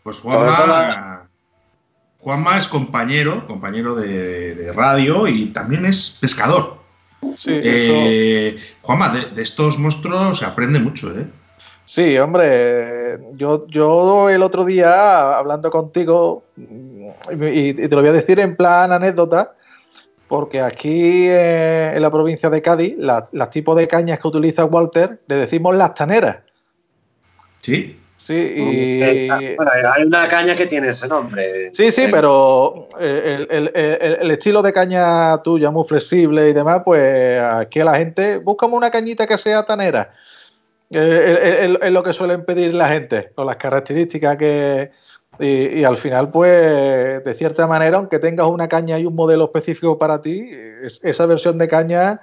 [0.05, 1.29] Pues Juanma,
[2.19, 6.77] Juanma es compañero, compañero de, radio y también es pescador.
[7.39, 11.27] Sí, eh, Juanma, de, estos monstruos se aprende mucho, ¿eh?
[11.87, 16.43] Sí, hombre, yo, yo el otro día hablando contigo,
[17.33, 19.55] y, te lo voy a decir en plan anécdota,
[20.29, 25.21] porque aquí eh, en la provincia de Cádiz, las tipos de cañas que utiliza Walter,
[25.27, 26.39] le decimos las taneras.
[27.63, 28.01] Sí.
[28.27, 29.03] Sí, y...
[29.31, 31.71] hay una caña que tiene ese nombre.
[31.73, 37.97] Sí, sí, pero el, estilo de caña tuya, muy flexible y demás, pues aquí la
[37.97, 40.13] gente, buscamos una cañita que sea tanera.
[40.91, 44.91] Es lo que suelen pedir la gente, con las características que...
[45.39, 49.99] Y, al final, pues, de cierta manera, aunque tengas una caña y un modelo específico
[49.99, 50.51] para ti,
[51.03, 52.21] esa versión de caña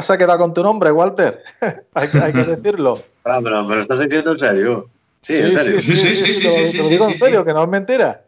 [0.00, 1.42] se ha quedado con tu nombre, Walter.
[1.94, 3.02] hay, que decirlo.
[3.22, 4.88] Pero, pero, estás diciendo en serio.
[5.20, 5.80] Sí, en serio.
[5.80, 8.22] Sí, sí, sí, sí, sí, Te lo digo en serio, que no es mentira.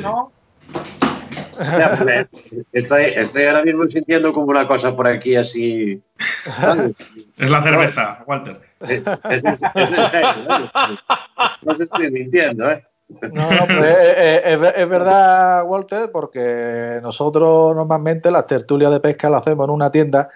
[0.00, 0.32] ¿no?
[2.72, 6.00] estoy, estoy ahora mismo sintiendo como una cosa por aquí así.
[7.36, 8.60] Es la cerveza, Walter.
[8.80, 9.60] Es, es, es,
[11.62, 12.84] no se estoy mintiendo, ¿eh?
[13.32, 13.84] No, no, pues
[14.16, 19.90] es, es, verdad, Walter, porque nosotros normalmente las tertulias de pesca las hacemos en una
[19.90, 20.30] tienda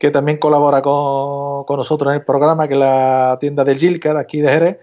[0.00, 4.20] que también colabora con, nosotros en el programa, que es la tienda del Gilca, de
[4.20, 4.78] aquí de Jerez.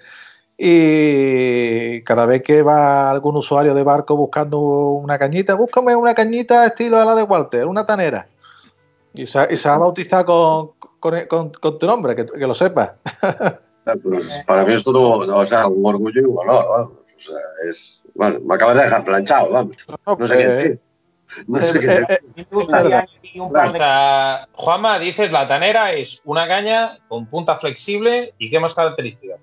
[0.60, 6.68] Y cada vez que va algún usuario de barco buscando una cañita, búscame una cañita
[6.68, 8.28] estilo a la de Walter, una tanera.
[9.16, 12.92] Y se, ha bautizado con, tu nombre, que, lo sepas.
[14.46, 16.66] Para mí es todo o sea, un orgullo y un valor.
[16.70, 17.07] Vamos.
[17.18, 19.76] O sea, es, bueno, me acabas de dejar planchado, vamos.
[20.06, 20.80] No, sé qué pues, decir.
[24.54, 29.40] Juanma, dices la tanera es una caña con punta flexible y qué más características.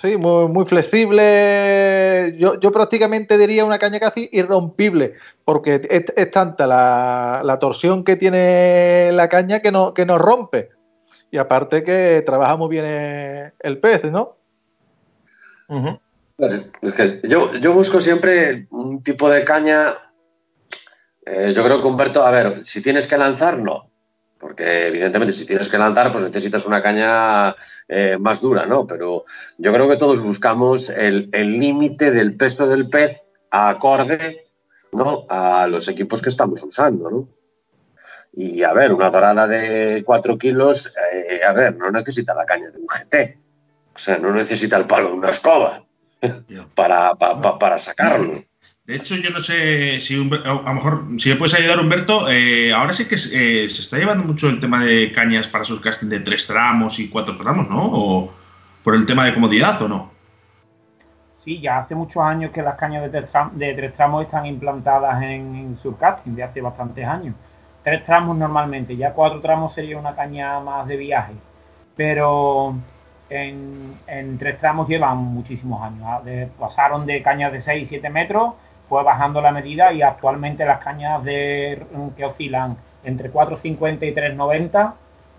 [0.00, 2.36] Sí, muy, flexible.
[2.38, 9.28] Yo, prácticamente diría una caña casi irrompible, porque es, tanta la, torsión que tiene la
[9.28, 10.70] caña que no, que no rompe.
[11.32, 14.36] Y aparte que trabaja muy bien el pez, ¿no?
[16.38, 19.94] Es que yo, yo busco siempre un tipo de caña
[21.30, 23.90] eh, yo creo que Humberto, a ver, si tienes que lanzar, no.
[24.38, 27.54] Porque evidentemente si tienes que lanzar, pues necesitas una caña
[27.86, 28.86] eh, más dura, ¿no?
[28.86, 29.24] Pero
[29.58, 33.20] yo creo que todos buscamos el límite del peso del pez
[33.50, 34.46] acorde
[34.92, 35.26] ¿no?
[35.28, 37.28] a los equipos que estamos usando, ¿no?
[38.32, 42.70] Y a ver, una dorada de 4 kilos, eh, a ver, no necesita la caña
[42.70, 43.38] de un GT.
[43.94, 45.87] O sea, no necesita el palo de una escoba
[46.74, 48.42] para, para sacarlo.
[48.88, 52.72] De hecho, yo no sé si, a lo mejor, si me puedes ayudar, Humberto, eh,
[52.72, 56.08] ahora sí que eh, se está llevando mucho el tema de cañas para sus casting
[56.08, 57.84] de tres tramos y cuatro tramos, ¿no?
[57.84, 58.32] ¿O
[58.82, 60.10] por el tema de comodidad o no?
[61.36, 66.34] Sí, ya hace muchos años que las cañas de tres, tramos están implantadas en, surcasting,
[66.34, 67.34] de hace bastantes años.
[67.84, 71.34] Tres tramos normalmente, ya cuatro tramos sería una caña más de viaje.
[71.94, 72.74] Pero
[73.30, 76.02] en, tres tramos llevan muchísimos años.
[76.04, 76.22] ¿ah?
[76.58, 78.54] pasaron de cañas de 6 y 7 metros
[78.88, 81.84] fue bajando la medida y actualmente las cañas de,
[82.16, 84.94] que oscilan entre 4,50 y 3,90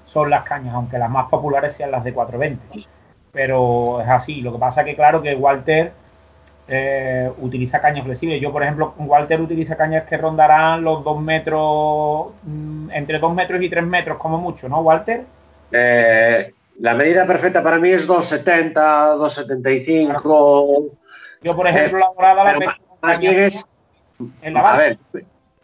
[0.06, 2.88] son las cañas, aunque las más populares sean las de 4,20.
[3.32, 4.42] Pero es así.
[4.42, 5.92] Lo que pasa que, claro, que Walter
[6.68, 8.42] eh, utiliza cañas flexibles.
[8.42, 13.62] Yo, por ejemplo, Walter utiliza cañas que rondarán los 2 metros, mm, entre 2 metros
[13.62, 15.26] y 3 metros, como mucho, ¿no, Walter?
[15.72, 18.74] Eh, la medida perfecta para mí es 2,70,
[19.18, 20.92] 2,75.
[21.42, 22.76] Yo, por ejemplo, la dorada la
[24.56, 24.98] a ver,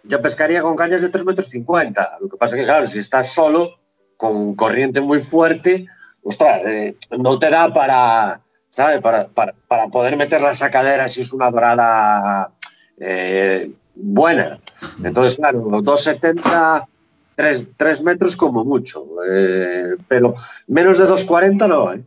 [0.04, 2.18] yo pescaría con cañas de 3 metros 50.
[2.22, 3.80] Lo que pasa es que, claro, si estás solo,
[4.18, 5.88] con corriente muy fuerte,
[6.24, 9.02] ostras, eh, no te da para, ¿sabes?
[9.02, 9.28] Para,
[9.92, 12.52] poder meter la sacadera si es una dorada
[13.00, 14.60] eh, buena.
[15.04, 16.88] Entonces, claro, 2,70,
[17.36, 19.06] 3, metros como mucho.
[19.30, 20.36] Eh, pero
[20.68, 22.04] menos de 2,40 no,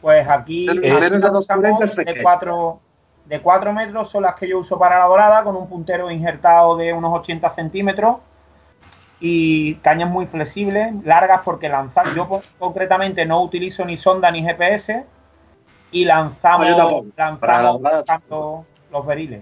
[0.00, 2.80] Pues aquí menos de 2,40 es pequeño.
[3.24, 6.76] de 4 metros son las que yo uso para la dorada, con un puntero injertado
[6.76, 8.16] de unos 80 centímetros
[9.20, 15.06] y cañas muy flexibles, largas porque lanzar, yo concretamente no utilizo ni sonda ni GPS
[15.90, 19.40] y lanzamos, lanzamos los beriles.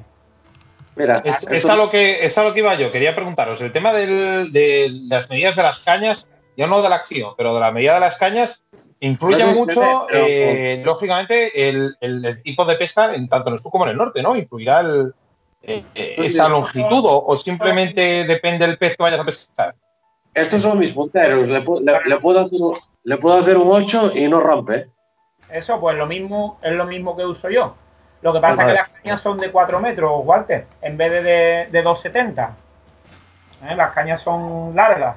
[0.95, 2.91] Mira, es, a lo que, es a lo que iba yo.
[2.93, 7.33] Quería preguntaros, el tema de las medidas de las cañas, yo no de la acción,
[7.37, 8.63] pero de la medida de las cañas,
[9.01, 11.97] influye mucho, eh, lógicamente, el,
[12.43, 14.37] tipo de pesca, en tanto en el sur como en el norte, ¿no?
[14.37, 15.15] Influirá el,
[15.63, 19.75] eh, esa longitud o, simplemente depende del pez que vayas a pescar.
[20.35, 21.49] Estos son mis punteros.
[21.49, 22.59] Le, puedo, hacer,
[23.05, 24.89] le puedo hacer un 8 y no rompe.
[25.51, 27.75] Eso, pues lo mismo, es lo mismo que uso yo.
[28.23, 31.69] Lo que pasa es que las cañas son de 4 metros, Walter, en vez de,
[31.71, 32.51] de, 2,70.
[33.65, 33.75] ¿Eh?
[33.75, 35.17] Las cañas son largas.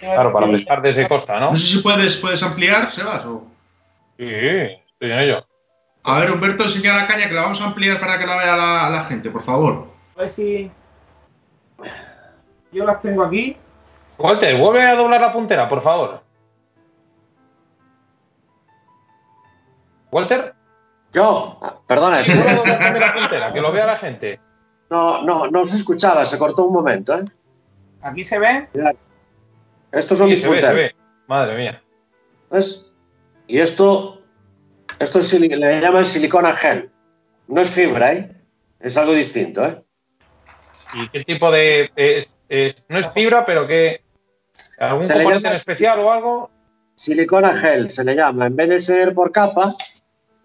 [0.00, 1.50] Claro, para pescar desde costa, ¿no?
[1.50, 3.26] No sé si puedes, puedes ampliar, Sebas.
[3.26, 3.44] O...
[4.18, 5.46] Sí, estoy en ello.
[6.04, 8.56] A ver, Humberto, enseña la caña que la vamos a ampliar para que la vea
[8.56, 9.86] la, la gente, por favor.
[10.16, 10.70] A ver si.
[12.72, 13.58] Yo las tengo aquí.
[14.16, 16.22] Walter, vuelve a doblar la puntera, por favor.
[20.10, 20.54] Walter.
[21.12, 22.22] Yo, perdona.
[22.22, 24.40] que lo vea la gente.
[24.90, 27.24] No, no, no se escuchaba, se cortó un momento, ¿eh?
[28.02, 28.68] ¿Aquí se ve?
[29.92, 30.94] Estos son mis se se ve.
[31.26, 31.82] Madre mía.
[32.50, 32.92] ¿Ves?
[33.46, 34.22] Y esto,
[34.98, 36.90] esto le llaman silicona gel.
[37.48, 38.30] No es fibra, ¿eh?
[38.80, 39.82] Es algo distinto, ¿eh?
[40.94, 41.90] ¿Y qué tipo de...?
[42.88, 44.02] no es fibra, pero ¿qué...?
[44.78, 46.50] ¿Algún componente en especial o algo?
[46.94, 48.46] Silicona gel se le llama.
[48.46, 49.74] En vez de ser por capa,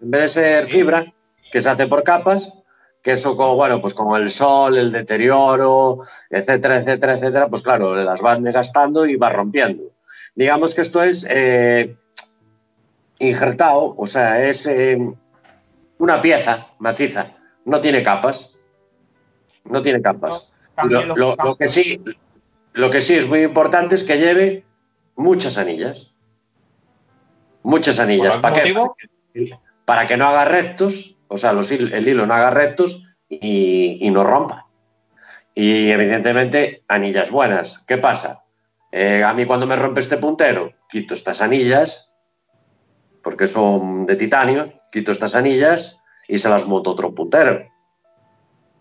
[0.00, 1.04] en vez de ser fibra,
[1.50, 2.64] que se hace por capas,
[3.02, 7.94] que eso como, bueno, pues como el sol, el deterioro, etcétera, etcétera, etcétera, pues claro,
[7.94, 9.92] las van gastando y va rompiendo.
[10.34, 11.96] Digamos que esto es eh,
[13.18, 14.98] injertado, o sea, es eh,
[15.98, 18.58] una pieza maciza, no tiene capas,
[19.64, 20.52] no tiene capas.
[20.84, 22.02] Lo, que sí,
[22.72, 24.64] lo que sí es muy importante es que lleve
[25.14, 26.12] muchas anillas.
[27.62, 28.36] Muchas anillas.
[28.38, 28.74] ¿Para qué?
[29.86, 34.66] Para que no haga rectos, o sea, el hilo no haga rectos y, no rompa.
[35.54, 37.78] Y evidentemente, anillas buenas.
[37.86, 38.42] ¿Qué pasa?
[38.92, 42.14] Eh, a mí cuando me rompe este puntero, quito estas anillas,
[43.22, 47.66] porque son de titanio, quito estas anillas y se las monto otro puntero.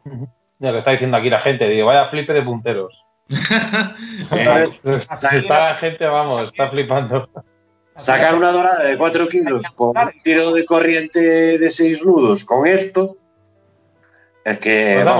[0.58, 3.06] Ya le está diciendo aquí la gente, digo, vaya flipe de punteros.
[3.30, 7.30] está la gente, vamos, está flipando.
[7.96, 12.68] Sacar una dorada de 4 kilos con un tiro de corriente de 6 nudos con
[12.68, 13.18] esto,
[14.46, 15.02] es que.
[15.04, 15.16] Pues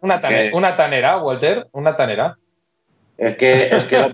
[0.00, 0.20] una,
[0.52, 2.38] una, tanera, Walter, una tanera.
[3.18, 4.12] Es que, es que lo,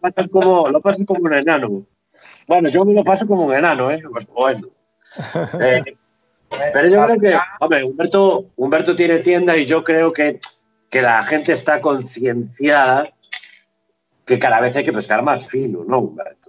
[0.00, 1.86] pasan como, lo pasan como un enano.
[2.48, 4.02] Bueno, yo me lo paso como un enano, ¿eh?
[4.10, 4.68] Pues bueno.
[5.60, 5.96] Eh,
[6.72, 10.40] pero yo creo que, hombre, Humberto, Humberto tiene tienda y yo creo que,
[10.88, 13.10] que la gente está concienciada
[14.24, 16.47] que cada vez hay que pescar más fino, ¿no, Humberto?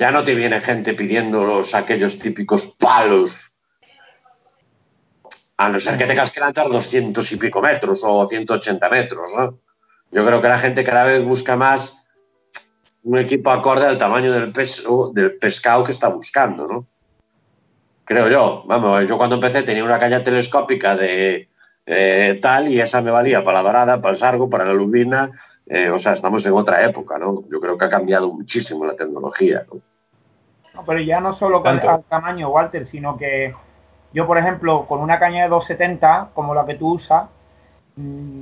[0.00, 3.54] Ya no te viene gente pidiéndolos aquellos típicos palos.
[5.58, 9.58] A no ser que tengas que lanzar 200 y pico metros o 180 metros, ¿no?
[10.10, 12.06] Yo creo que la gente cada vez busca más
[13.02, 16.86] un equipo acorde al tamaño del, peso, del pescado que está buscando, ¿no?
[18.06, 18.64] Creo yo.
[18.66, 21.50] Vamos, yo cuando empecé tenía una caña telescópica de
[21.84, 25.30] eh, tal y esa me valía para la dorada, para el sargo, para la lubina.
[25.66, 27.44] Eh, o sea, estamos en otra época, ¿no?
[27.50, 29.89] Yo creo que ha cambiado muchísimo la tecnología, ¿no?
[30.86, 33.54] Pero ya no solo con el tamaño, Walter, sino que
[34.12, 37.28] yo, por ejemplo, con una caña de 270, como la que tú usas,
[37.96, 38.40] mm,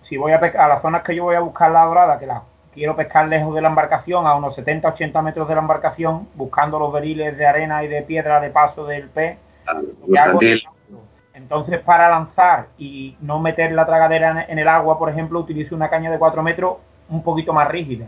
[0.00, 2.42] si voy a a las zonas que yo voy a buscar la dorada, que la
[2.72, 6.78] quiero pescar lejos de la embarcación, a unos 70, 80 metros de la embarcación, buscando
[6.78, 9.38] los beriles de arena y de piedra de paso del pez.
[11.34, 15.88] entonces, para lanzar y no meter la tragadera en el agua, por ejemplo, utilizo una
[15.88, 16.76] caña de 4 metros
[17.08, 18.06] un poquito más rígida.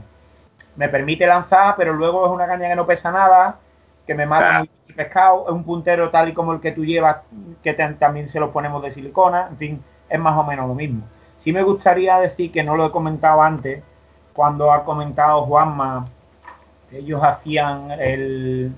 [0.77, 3.59] Me permite lanzar, pero luego es una caña que no pesa nada,
[4.07, 7.19] que me mata muy pescado, es un puntero tal y como el que tú llevas,
[7.63, 11.03] que también se lo ponemos de silicona, en fin, es más o menos lo mismo.
[11.37, 13.83] Sí me gustaría decir que no lo he comentado antes,
[14.33, 16.07] cuando ha comentado Juanma
[16.89, 18.73] que ellos hacían el,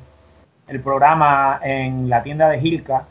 [0.66, 3.06] el programa en la tienda de Gilca.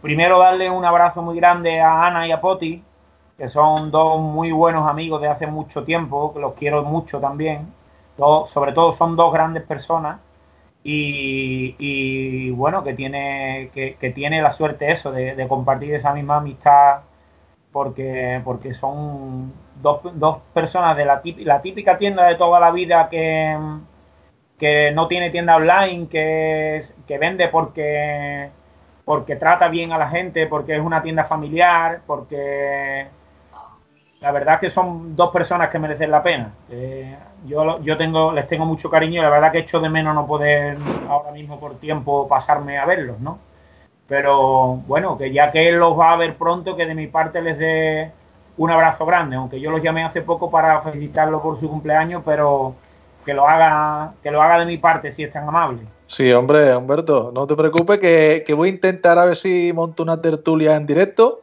[0.00, 2.82] primero darle un abrazo muy grande a Ana y a Poti,
[3.40, 7.72] que son dos muy buenos amigos de hace mucho tiempo, que los quiero mucho también.
[8.44, 10.20] Sobre todo son dos grandes personas
[10.84, 17.00] y, bueno, que tiene, que, tiene la suerte eso, de, compartir esa misma amistad
[17.72, 23.08] porque, porque son dos, dos personas de la, la típica tienda de toda la vida
[23.08, 23.56] que,
[24.58, 28.50] que no tiene tienda online, que, que vende porque
[29.06, 33.08] porque trata bien a la gente, porque es una tienda familiar, porque
[34.20, 36.52] la verdad que son dos personas que merecen la pena.
[36.70, 37.16] Eh,
[37.46, 40.76] yo, tengo, les tengo mucho cariño y la verdad que echo de menos no poder
[41.08, 43.38] ahora mismo por tiempo pasarme a verlos, ¿no?
[44.06, 47.40] Pero bueno, que ya que él los va a ver pronto, que de mi parte
[47.40, 48.10] les dé
[48.58, 52.74] un abrazo grande, aunque yo los llamé hace poco para felicitarlo por su cumpleaños, pero
[53.24, 55.80] que lo haga, que lo haga de mi parte si es tan amable.
[56.08, 60.02] Sí, hombre, Humberto, no te preocupes que, que voy a intentar a ver si monto
[60.02, 61.42] una tertulia en directo.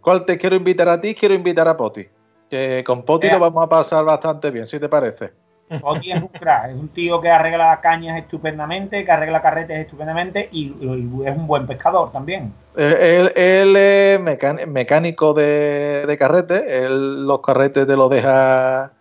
[0.00, 1.14] ¿Cuál te quiero invitar a ti?
[1.14, 2.06] Quiero invitar a Poti.
[2.50, 5.32] Que con Poti lo vamos a pasar bastante bien, si te parece.
[5.80, 10.48] Poti es un crack, es un tío que arregla cañas estupendamente, que arregla carretes estupendamente
[10.50, 10.74] y,
[11.26, 12.54] es un buen pescador también.
[12.74, 14.20] Él, es
[14.66, 18.92] mecánico de, de carretes, él los carretes te los deja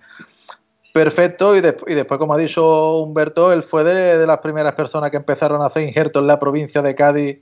[0.98, 5.18] perfecto y, y, después, como ha dicho Humberto, él fue de, las primeras personas que
[5.18, 7.38] empezaron a hacer injertos en la provincia de Cádiz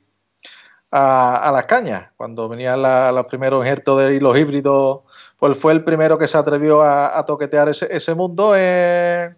[0.91, 5.04] a, las cañas, cuando venían los primeros injertos de los híbridos
[5.39, 9.35] pues fue el primero que se atrevió a, toquetear ese, mundo en,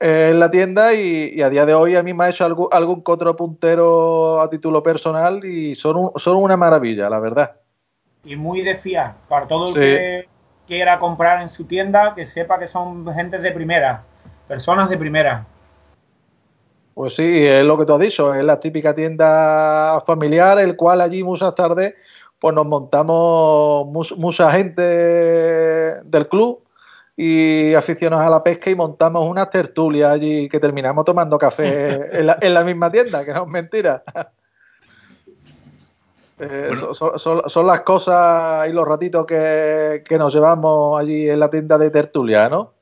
[0.00, 4.40] la tienda y, a día de hoy a mí me ha hecho algún, algún puntero
[4.40, 7.56] a título personal y son, son una maravilla, la verdad.
[8.24, 10.28] Y muy de fiar, para todo el que
[10.66, 14.02] quiera comprar en su tienda, que sepa que son gente de primera,
[14.46, 15.46] personas de primera.
[16.92, 21.00] Pues sí, es lo que tú has dicho, es la típica tienda familiar, el cual
[21.00, 21.94] allí muchas tardes
[22.40, 23.86] pues nos montamos
[24.16, 26.62] mucha gente del club
[27.16, 32.54] y aficionados a la pesca y montamos una tertulia allí que terminamos tomando café en
[32.54, 34.02] la, misma tienda, que no es mentira.
[36.40, 41.90] Eh, son, las cosas y los ratitos que, nos llevamos allí en la tienda de
[41.90, 42.74] tertulia, ¿no?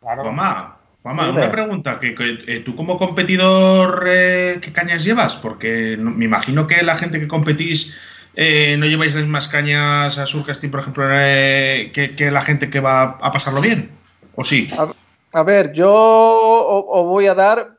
[0.00, 0.26] Claro.
[0.26, 1.98] Mamá, mamá, una pregunta.
[1.98, 2.14] Que,
[2.46, 5.34] eh, ¿Tú como competidor eh, qué cañas llevas?
[5.34, 8.00] Porque me imagino que la gente que competís
[8.34, 12.80] eh, no lleváis las mismas cañas a Surcasting, por ejemplo, eh, que, la gente que
[12.80, 13.90] va a pasarlo bien,
[14.34, 14.70] ¿o sí?
[15.32, 17.78] A, ver, yo os voy a dar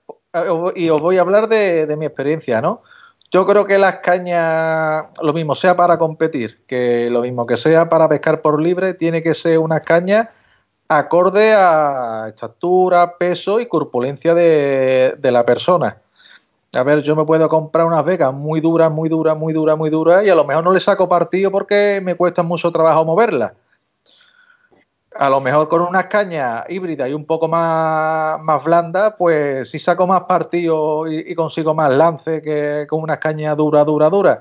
[0.76, 2.84] y os voy a hablar de, mi experiencia, ¿no?
[3.32, 7.90] Yo creo que las cañas, lo mismo sea para competir, que lo mismo que sea
[7.90, 10.30] para pescar por libre, tiene que ser una caña
[10.88, 16.03] acorde a estatura, peso y corpulencia de la persona.
[16.76, 19.92] A ver, yo me puedo comprar unas vegas muy duras, muy duras, muy duras, muy
[19.92, 23.54] duras y a lo mejor no le saco partido porque me cuesta mucho trabajo moverlas.
[25.16, 29.78] A lo mejor con unas cañas híbridas y un poco más, más blandas, pues sí
[29.78, 34.40] saco más partido y, consigo más lance que con unas cañas duras, duras, duras.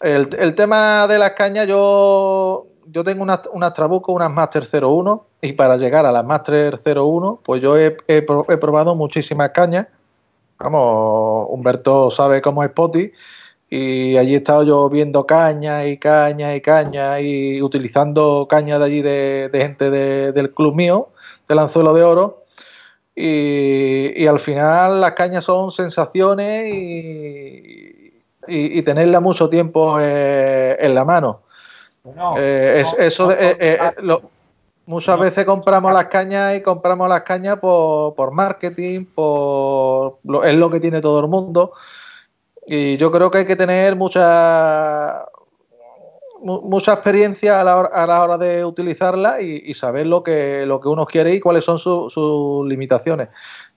[0.00, 5.52] El, tema de las cañas, yo, yo tengo unas, unas Trabuco, unas Master 01 y
[5.52, 9.88] para llegar a las Master 01, pues yo he, he probado muchísimas cañas
[10.58, 13.12] Vamos, Humberto sabe cómo es Poti
[13.70, 18.84] y allí he estado yo viendo caña y caña y caña y utilizando caña de
[18.84, 21.10] allí de, gente del club mío,
[21.46, 22.44] del anzuelo de oro.
[23.14, 31.04] Y, al final las cañas son sensaciones y, y, tenerla mucho tiempo eh, en la
[31.04, 31.42] mano.
[32.38, 33.78] Eh, eso de, eh,
[34.88, 40.80] Muchas veces compramos las cañas y compramos las cañas por, marketing, por es lo que
[40.80, 41.72] tiene todo el mundo.
[42.66, 45.26] Y yo creo que hay que tener mucha
[46.40, 51.34] mucha experiencia a la hora, de utilizarla y, saber lo que, lo que uno quiere
[51.34, 53.28] y cuáles son sus limitaciones.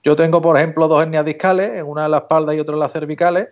[0.06, 2.94] Yo tengo, por ejemplo, dos hernias discales, una en la espalda y otra en las
[2.94, 3.50] cervicales,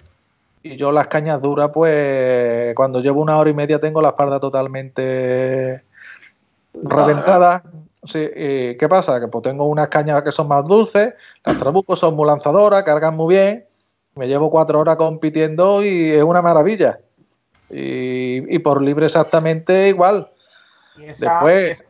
[0.64, 4.39] y yo las cañas duras, pues cuando llevo una hora y media tengo la espalda
[4.39, 5.88] totalmente
[6.74, 7.63] reventada.
[8.05, 9.20] Sí, ¿Qué pasa?
[9.20, 11.13] Que pues tengo unas cañas que son más dulces,
[11.45, 13.65] las trabucos son muy lanzadoras, cargan muy bien,
[14.15, 16.99] me llevo cuatro horas compitiendo y es una maravilla.
[17.70, 20.30] Y, por libre exactamente igual.
[20.97, 21.41] Y esa,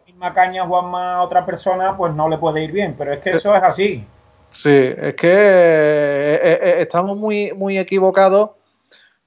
[0.06, 3.32] misma caña, Juanma, a otra persona, pues no le puede ir bien, pero es que
[3.32, 4.06] eso es así.
[4.52, 8.52] Sí, es que eh, eh, eh, estamos muy, muy equivocados.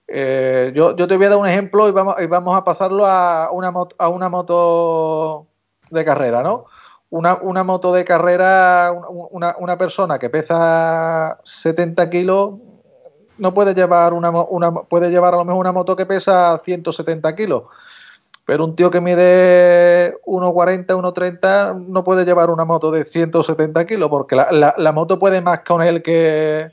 [0.09, 5.47] Yo, yo, te voy a dar un ejemplo y vamos, a pasarlo a una, moto
[5.91, 6.67] de carrera, ¿no?
[7.11, 8.93] Una, moto de carrera,
[9.31, 12.55] una, una, persona que pesa 70 kilos
[13.39, 17.35] no puede llevar una, una, puede llevar a lo mejor una moto que pesa 170
[17.35, 17.65] kilos.
[18.45, 24.11] Pero un tío que mide 1,40, 1,30 no puede llevar una moto de 170 kilos
[24.11, 26.71] porque la, la, moto puede más con él que...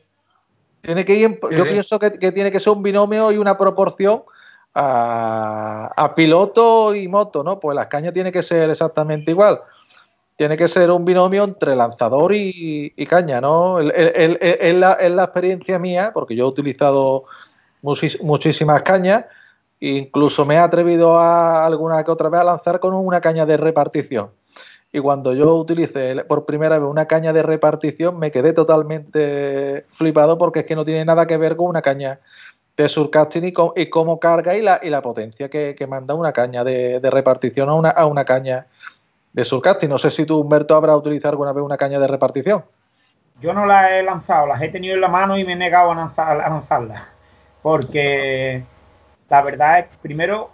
[0.82, 4.24] Tiene que ir, yo pienso que, que, tiene que ser un binomio y una proporción
[4.74, 7.60] a, piloto y moto, ¿no?
[7.60, 9.60] Pues las cañas tiene que ser exactamente igual.
[10.36, 13.80] Tiene que ser un binomio entre lanzador y, caña, ¿no?
[13.80, 17.26] Es la, experiencia mía, porque yo he utilizado
[17.82, 19.26] muchísimas cañas.
[19.82, 23.58] Incluso me he atrevido a alguna que otra vez a lanzar con una caña de
[23.58, 24.32] repartición.
[24.92, 30.38] Y cuando yo utilicé por primera vez una caña de repartición, me quedé totalmente flipado
[30.38, 32.20] porque es que no tiene nada que ver con una caña
[32.76, 37.76] de surcasting y, cómo carga y la, potencia que, manda una caña de, repartición a
[37.76, 38.66] una, a una caña
[39.34, 39.90] de surcasting.
[39.90, 42.64] No sé si tú, Humberto, habrás utilizado alguna vez una caña de repartición.
[43.42, 45.92] Yo no la he lanzado, las he tenido en la mano y me he negado
[45.92, 47.04] a, lanzar, a lanzarlas.
[47.62, 48.64] Porque
[49.30, 50.50] la verdad es, primero,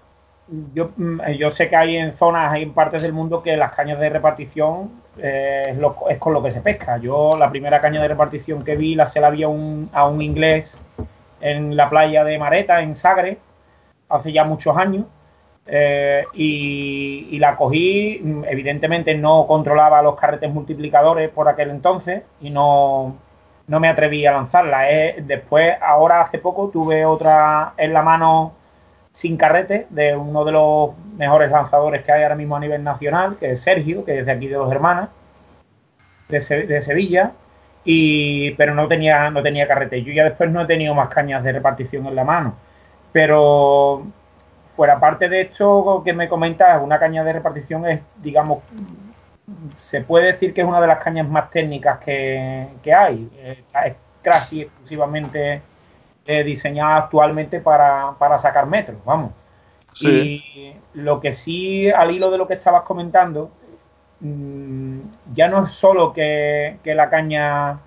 [0.74, 3.74] yo, mm, yo sé que hay en zonas, hay en partes del mundo que las
[3.74, 5.78] cañas de repartición eh,
[6.10, 6.98] es, con lo que se pesca.
[6.98, 10.08] Yo la primera caña de repartición que vi la se la vi a un, a
[10.08, 10.80] un inglés
[11.42, 13.38] en la playa de Mareta, en Sagre,
[14.10, 15.06] hace ya muchos años.
[15.68, 22.52] Eh, y, la cogí, mm, evidentemente no controlaba los carretes multiplicadores por aquel entonces y
[22.52, 23.16] no,
[23.68, 24.92] no me atreví a lanzarla.
[24.92, 28.54] Eh, después, ahora hace poco, tuve otra en la mano
[29.16, 33.38] sin carrete de uno de los mejores lanzadores que hay ahora mismo a nivel nacional,
[33.38, 35.08] que es Sergio, que es de aquí de Dos Hermanas,
[36.28, 37.32] de, Sevilla,
[37.86, 40.04] y, pero no tenía, no tenía carrete.
[40.04, 42.56] Yo ya después no he tenido más cañas de repartición en la mano.
[43.14, 44.06] Pero
[44.68, 48.64] fuera parte de esto que me comentas, una caña de repartición es, digamos,
[49.78, 53.30] se puede decir que es una de las cañas más técnicas que, hay.
[53.86, 55.62] Es casi exclusivamente
[56.28, 59.32] eh, diseñada actualmente para, sacar metros, vamos.
[60.02, 63.52] Y lo que sí, al hilo de lo que estabas comentando,
[64.22, 65.00] mm,
[65.34, 67.80] ya no es solo que, la caña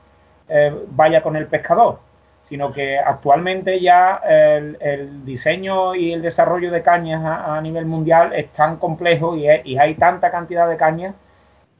[0.49, 1.99] eh, vaya con el pescador,
[2.43, 8.53] sino que actualmente ya el, diseño y el desarrollo de cañas a, nivel mundial es
[8.53, 11.15] tan complejo y, hay tanta cantidad de cañas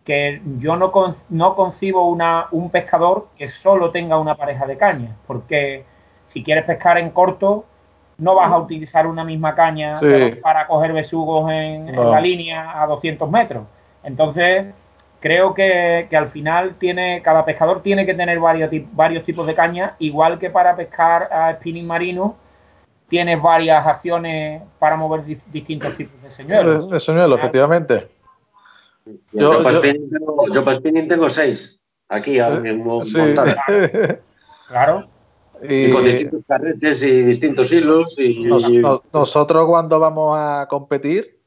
[0.05, 0.93] que yo no,
[1.29, 5.85] no concibo una, un pescador que solo tenga una pareja de cañas, porque
[6.29, 7.65] si quieres pescar en corto,
[8.19, 9.97] no vas a utilizar una misma caña
[10.43, 13.65] para coger besugos en, la línea a 200 metros.
[14.05, 14.67] Entonces,
[15.21, 19.95] creo que, al final tiene cada pescador tiene que tener varios, varios tipos de caña,
[19.99, 22.37] igual que para pescar a spinning marino
[23.09, 26.91] tienes varias acciones para mover distintos tipos de señuelos.
[26.91, 28.09] De, señuelo, efectivamente.
[29.33, 31.81] Yo, para spinning, tengo, seis.
[32.11, 32.85] Aquí, en
[34.69, 35.09] claro.
[35.63, 38.15] Y, con distintos carretes y distintos hilos.
[38.19, 38.45] Y,
[39.13, 41.39] nosotros cuando vamos a competir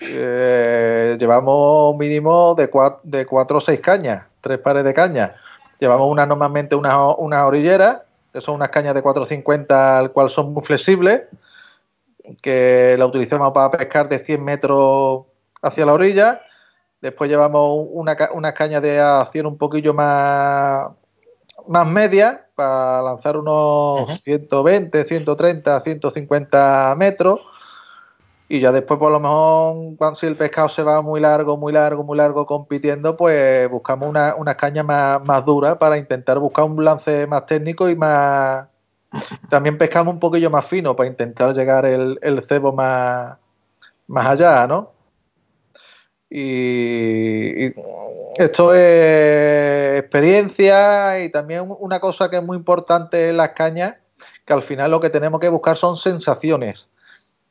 [0.00, 5.32] eh, llevamos un mínimo de cuatro, de cuatro o seis cañas, tres pares de cañas.
[5.80, 8.02] Llevamos una normalmente unas una orilleras,
[8.32, 11.22] que son unas cañas de 450 al cual son muy flexibles,
[12.42, 15.24] que la utilizamos para pescar de 100 metros
[15.62, 16.42] hacia la orilla.
[17.00, 20.88] Después llevamos una, unas cañas de acción un poquillo más,
[21.68, 27.40] más medias para lanzar unos 120, 130, 150 metros.
[28.48, 31.72] Y ya después, por lo mejor, cuando si el pescado se va muy largo, muy
[31.72, 36.64] largo, muy largo compitiendo, pues buscamos una, una caña más, más dura para intentar buscar
[36.64, 38.68] un lance más técnico y más.
[39.50, 43.36] También pescamos un poquillo más fino para intentar llegar el, el cebo más,
[44.06, 44.95] más allá, ¿no?
[46.30, 47.72] Y,
[48.36, 53.94] esto es experiencia y también una cosa que es muy importante en las cañas,
[54.44, 56.88] que al final lo que tenemos que buscar son sensaciones.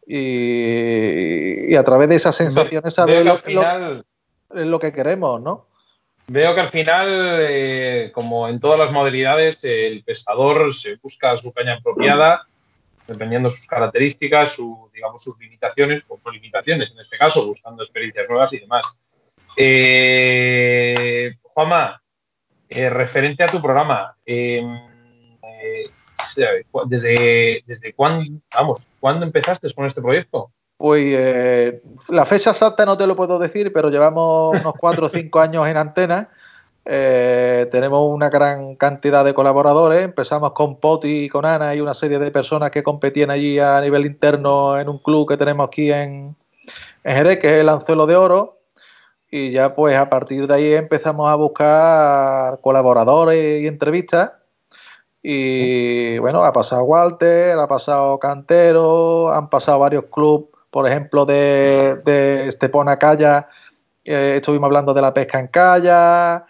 [0.07, 4.05] Y, a través de esas sensaciones saber lo, final,
[4.51, 5.65] lo, que queremos, ¿no?
[6.27, 7.07] Veo que al final,
[7.41, 12.47] eh, como en todas las modalidades, el pescador se busca su caña apropiada
[13.07, 18.27] dependiendo sus características, su, digamos, sus limitaciones, o no limitaciones en este caso, buscando experiencias
[18.27, 18.97] nuevas y demás.
[19.57, 22.01] Eh, Juanma,
[22.69, 24.65] eh, referente a tu programa, em,
[25.43, 25.89] eh,
[26.87, 30.51] desde, desde cuándo, vamos, ¿cuándo empezaste con este proyecto?
[30.77, 35.39] Pues la fecha exacta no te lo puedo decir, pero llevamos unos cuatro o cinco
[35.39, 36.29] años en antena
[36.85, 40.03] eh, tenemos una gran cantidad de colaboradores.
[40.03, 43.81] Empezamos con Poti y con Ana y una serie de personas que competían allí a
[43.81, 46.35] nivel interno en un club que tenemos aquí en,
[47.03, 48.59] Jerez, que es el Anzuelo de Oro.
[49.31, 54.33] Y ya pues a partir de ahí empezamos a buscar colaboradores y entrevistas.
[55.23, 61.99] Y bueno, ha pasado Walter, ha pasado Cantero, han pasado varios clubes, por ejemplo, de,
[62.05, 63.49] de Estepona Calla.
[64.03, 66.45] Eh, estuvimos hablando de la pesca en Calla,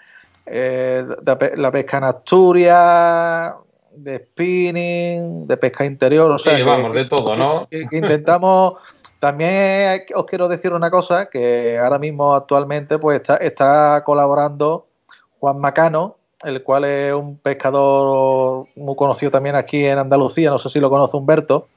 [0.45, 3.53] eh, de, la pesca en Asturias,
[3.91, 7.67] de spinning, de pesca interior, o sea, vamos, de todo, ¿no?
[7.91, 8.73] intentamos,
[9.19, 14.87] también os quiero decir una cosa, que ahora mismo actualmente pues está, está colaborando
[15.39, 20.69] Juan Macano, el cual es un pescador muy conocido también aquí en Andalucía, no sé
[20.69, 21.67] si lo conoce Humberto,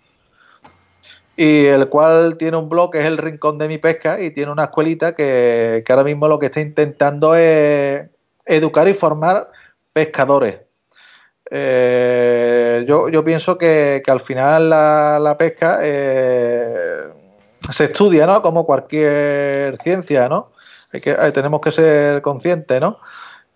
[1.36, 4.50] y el cual tiene un blog que es el Rincón de mi Pesca y tiene
[4.50, 8.10] una escuelita que, ahora mismo lo que está intentando es
[8.48, 9.50] educar y formar
[9.92, 10.60] pescadores.
[11.50, 17.04] Eh, yo, pienso que, al final la, pesca eh,
[17.72, 18.42] se estudia, ¿no?
[18.42, 20.52] Como cualquier ciencia, ¿no?
[20.92, 22.98] que, tenemos que ser conscientes, ¿no?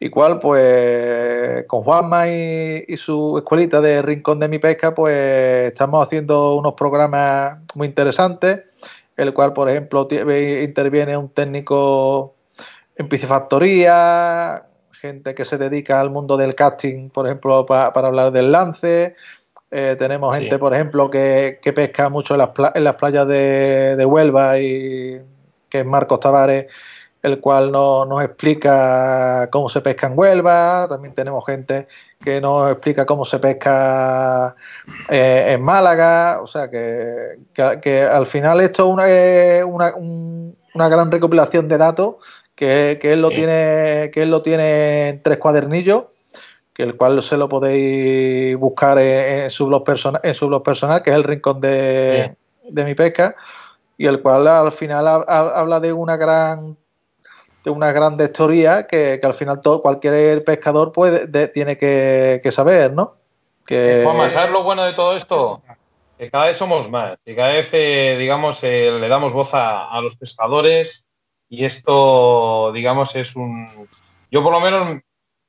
[0.01, 6.57] Igual, pues con Juanma y, su escuelita de Rincón de mi Pesca, pues estamos haciendo
[6.57, 8.63] unos programas muy interesantes,
[9.17, 12.35] el cual, por ejemplo, interviene un técnico
[12.97, 14.65] en piscifactoría,
[15.03, 19.17] gente que se dedica al mundo del casting, por ejemplo, para hablar del lance.
[19.69, 24.05] Eh, tenemos gente, por ejemplo, que, pesca mucho en las, en las playas de, de
[24.07, 25.21] Huelva y
[25.69, 26.67] que es Marcos Tavares
[27.23, 31.87] el cual nos explica cómo se pesca en Huelva, también tenemos gente
[32.21, 34.57] que nos explica cómo se pesca
[35.09, 41.69] eh, en Málaga, o sea que, que, al final esto es una, una, gran recopilación
[41.69, 42.17] de datos
[42.55, 46.05] que, él lo tiene que él lo tiene en tres cuadernillos
[46.73, 51.03] que el cual se lo podéis buscar en, su blog personal en su blog personal
[51.03, 52.37] que es el rincón de,
[52.69, 53.35] de mi pesca
[53.99, 56.77] y el cual al final habla de una gran
[57.65, 63.15] de una gran teorías que, al final todo, cualquier pescador puede, tiene que, saber, ¿no?
[63.67, 64.01] Que...
[64.03, 65.63] Juanma, ¿sabes lo bueno de todo esto?
[66.19, 70.01] Que cada vez somos más y cada vez, eh, digamos, eh, le damos voz a,
[70.01, 71.05] los pescadores
[71.53, 73.87] y esto, digamos, es un...
[74.31, 75.03] Yo por lo menos,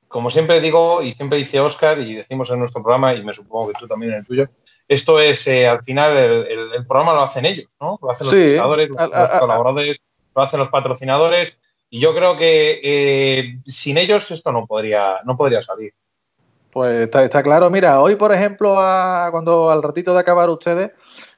[0.06, 3.68] como siempre digo y siempre dice Oscar y decimos en nuestro programa y me supongo
[3.68, 4.48] que tú también en el tuyo,
[4.86, 7.98] esto es, eh, al final, el, programa lo hacen ellos, ¿no?
[8.02, 9.96] Lo hacen los pescadores, los colaboradores,
[10.36, 15.38] lo hacen los patrocinadores y yo creo que eh, sin ellos esto no podría, no
[15.38, 15.94] podría salir.
[16.70, 17.70] Pues está, claro.
[17.70, 20.90] Mira, hoy, por ejemplo, cuando al ratito de acabar ustedes,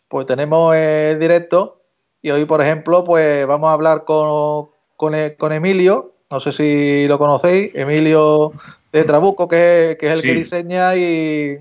[0.09, 1.86] pues tenemos el directo
[2.23, 7.07] y hoy, por ejemplo, pues vamos a hablar con, con, e, Emilio, no sé si
[7.07, 8.53] lo conocéis, Emilio
[8.93, 11.59] de Trabuco, que, es el que diseña y,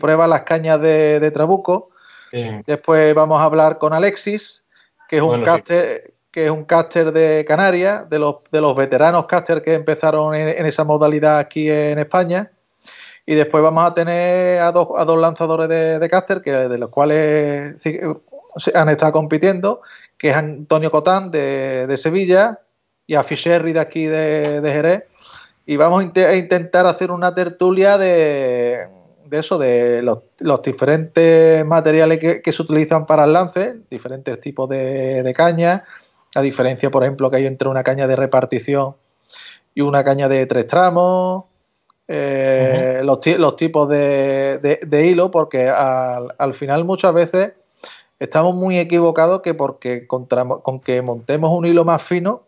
[0.00, 1.90] prueba las cañas de, Trabuco.
[2.66, 4.64] Después vamos a hablar con Alexis,
[5.08, 9.26] que es un caster, que es un caster de Canarias, de los, de los veteranos
[9.26, 12.50] caster que empezaron en, esa modalidad aquí en España.
[13.26, 16.78] Y después vamos a tener a dos, a dos lanzadores de, de caster, que, de
[16.78, 17.80] los cuales
[18.74, 19.82] han estado compitiendo,
[20.16, 22.60] que es Antonio Cotán de, Sevilla
[23.06, 25.04] y a Fischerri de aquí de, Jerez.
[25.66, 28.86] Y vamos a, intentar hacer una tertulia de,
[29.26, 35.22] de eso, de los, diferentes materiales que, se utilizan para el lance, diferentes tipos de,
[35.22, 35.82] de cañas,
[36.34, 38.96] la diferencia, por ejemplo, que hay entre una caña de repartición
[39.74, 41.44] y una caña de tres tramos,
[42.06, 47.54] eh, los, tipos de, hilo, porque al, final muchas veces
[48.24, 50.26] estamos muy equivocados que porque con
[50.80, 52.42] que montemos un hilo más fino,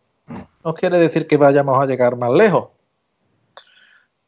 [0.65, 2.69] no quiere decir que vayamos a llegar más lejos.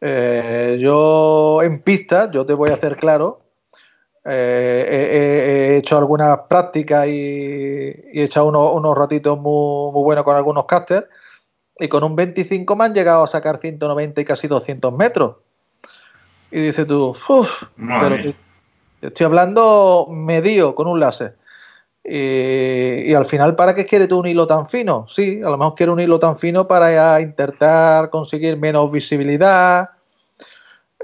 [0.01, 3.41] Eh, yo en pista, yo te voy a hacer claro,
[4.25, 11.07] eh, he, hecho algunas prácticas y, he echado unos, ratitos muy, buenos con algunos casters
[11.79, 15.37] y con un 25 me han llegado a sacar 190 y casi 200 metros.
[16.51, 18.17] Y dices tú, uff, pero
[19.01, 21.37] estoy hablando medio con un láser.
[22.05, 25.07] Y, al final, ¿para qué quieres tú un hilo tan fino?
[25.11, 29.91] Sí, a lo mejor quiero un hilo tan fino para intentar conseguir menos visibilidad,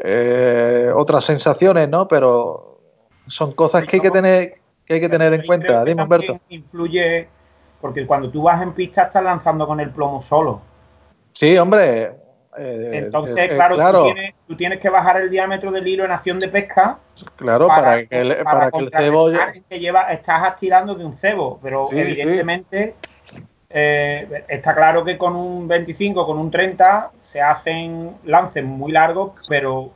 [0.03, 2.09] eh, otras sensaciones, ¿no?
[2.09, 2.81] Pero
[3.27, 4.55] son cosas que hay que tener,
[4.87, 5.85] que hay que tener en cuenta.
[5.85, 6.41] Dime, Humberto.
[6.49, 7.29] Influye,
[7.83, 10.63] porque cuando tú vas en pista estás lanzando con el plomo solo.
[11.35, 12.24] Sí, hombre.
[12.57, 13.77] Eh, Entonces, eh, claro,
[14.47, 16.99] Tú, tienes, que bajar el diámetro del hilo en acción de pesca.
[17.37, 19.31] Claro, para, que, el, para, que el cebo.
[19.69, 22.95] Que lleva, estás estirando de un cebo, pero evidentemente
[23.71, 29.33] eh, está claro que con un 25, con un 30 se hacen lances muy largos,
[29.49, 29.91] pero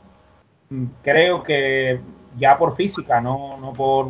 [1.03, 2.01] creo que
[2.37, 4.09] ya por física, no, no por,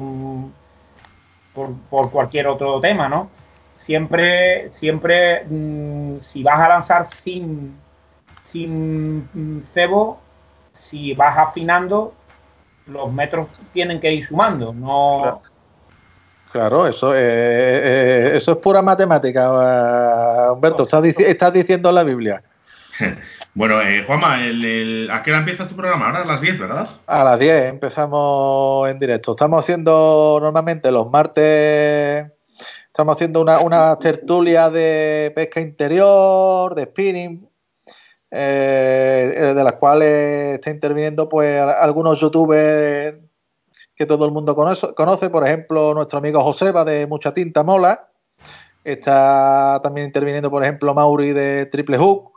[1.91, 3.29] por, cualquier otro tema, ¿no?
[3.77, 7.77] Siempre, siempre, mm, si vas a lanzar sin,
[8.51, 10.21] sin mm, cebo,
[10.73, 12.15] si vas afinando,
[12.87, 15.43] los metros tienen que ir sumando, no...
[16.51, 16.87] Claro.
[16.87, 20.85] eso, es, eso es pura matemática, Humberto.
[20.85, 22.43] Estás, estás diciendo la Biblia.
[23.55, 26.07] Bueno, eh, Juanma, ¿a qué hora empieza tu programa?
[26.07, 26.89] Ahora a las 10, ¿verdad?
[27.09, 29.33] A las 10 empezamos en directo.
[29.33, 32.31] Estamos haciendo normalmente los martes,
[32.87, 37.48] estamos haciendo una, tertulia de pesca interior, de spinning,
[38.31, 43.17] eh, de las cuales está interviniendo pues algunos youtubers
[43.97, 48.09] que todo el mundo conoce, por ejemplo, nuestro amigo Joseba de Mucha Tinta Mola,
[48.85, 52.33] está también interviniendo, por ejemplo, Mauri de Triple Hook,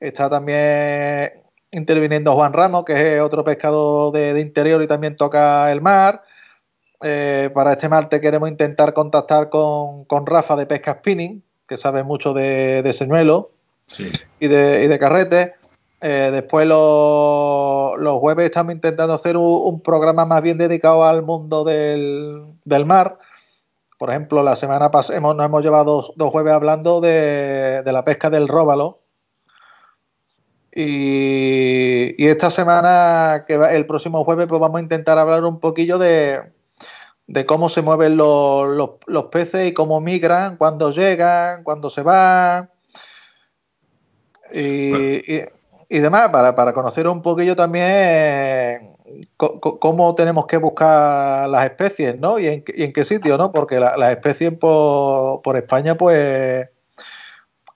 [0.00, 1.32] está también
[1.70, 6.22] interviniendo Juan Ramos, que es otro pescador de, interior y también toca el mar.
[7.00, 12.32] Eh, para este martes queremos intentar contactar con, Rafa de Pesca Spinning, que sabe mucho
[12.32, 13.50] de, señuelo
[13.98, 15.54] y, de, y de carrete.
[16.04, 22.56] Eh, después los, jueves estamos intentando hacer un, programa más bien dedicado al mundo del,
[22.84, 23.18] mar.
[23.98, 28.30] Por ejemplo, la semana pasada hemos, nos hemos llevado dos, jueves hablando de, la pesca
[28.30, 28.98] del róbalo.
[30.74, 36.42] Y, esta semana, que el próximo jueves, pues vamos a intentar hablar un poquillo de,
[37.46, 38.98] cómo se mueven los,
[39.30, 42.71] peces y cómo migran, cuándo llegan, cuándo se van.
[44.54, 45.42] Y,
[45.88, 48.92] y demás, para, para conocer un poquillo también
[49.36, 52.38] cómo tenemos que buscar las especies, ¿no?
[52.38, 53.52] Y en, y en qué sitio, ¿no?
[53.52, 56.68] Porque las especies por, por, España, pues,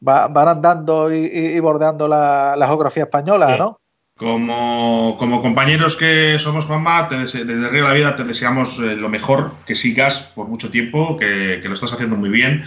[0.01, 3.81] van andando y, bordeando la, geografía española, ¿no?
[4.16, 9.11] Como, como, compañeros que somos, Juanma, desde Río de la Vida te deseamos eh, lo
[9.11, 12.64] mejor, que sigas por mucho tiempo, que, que lo estás haciendo muy bien.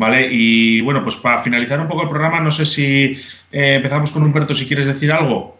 [0.00, 0.28] ¿Vale?
[0.30, 3.22] Y bueno, pues para finalizar un poco el programa, no sé si
[3.52, 5.58] eh, empezamos con Humberto, si quieres decir algo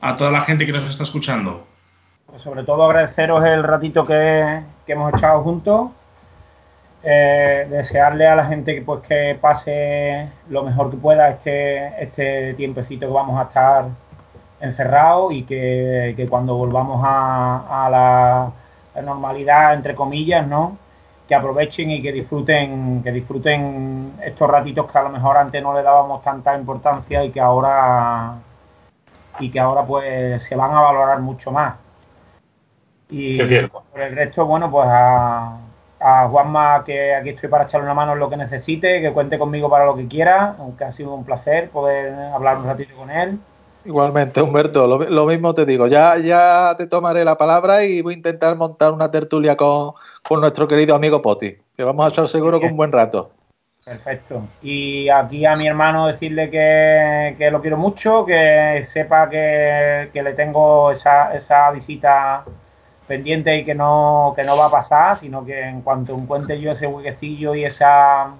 [0.00, 1.66] a toda la gente que nos está escuchando.
[2.24, 5.90] Pues sobre todo agradeceros el ratito que, hemos echado juntos.
[7.02, 12.54] Eh, desearle a la gente que pues que pase lo mejor que pueda este, este
[12.54, 13.84] tiempecito que vamos a estar
[14.58, 20.85] encerrados y que, cuando volvamos a, la normalidad, entre comillas, ¿no?
[21.26, 25.74] Que aprovechen y que disfruten, que disfruten estos ratitos que a lo mejor antes no
[25.74, 28.34] le dábamos tanta importancia y que ahora
[29.38, 31.74] y que ahora pues se van a valorar mucho más.
[33.08, 35.58] Y por el resto, bueno, pues a,
[36.00, 39.38] a Juanma, que aquí estoy para echarle una mano en lo que necesite, que cuente
[39.38, 43.10] conmigo para lo que quiera, aunque ha sido un placer poder hablar un ratito con
[43.10, 43.38] él.
[43.86, 48.14] Igualmente, Humberto, lo, lo mismo te digo, ya, ya te tomaré la palabra y voy
[48.14, 49.92] a intentar montar una tertulia con,
[50.26, 53.30] con nuestro querido amigo Poti, que vamos a estar seguro con un buen rato.
[53.84, 54.42] Perfecto.
[54.62, 60.90] Y aquí a mi hermano decirle que, lo quiero mucho, que sepa que, le tengo
[60.90, 62.44] esa, esa, visita
[63.06, 66.72] pendiente y que no, que no va a pasar, sino que en cuanto encuentre yo
[66.72, 68.32] ese huequecillo y esa,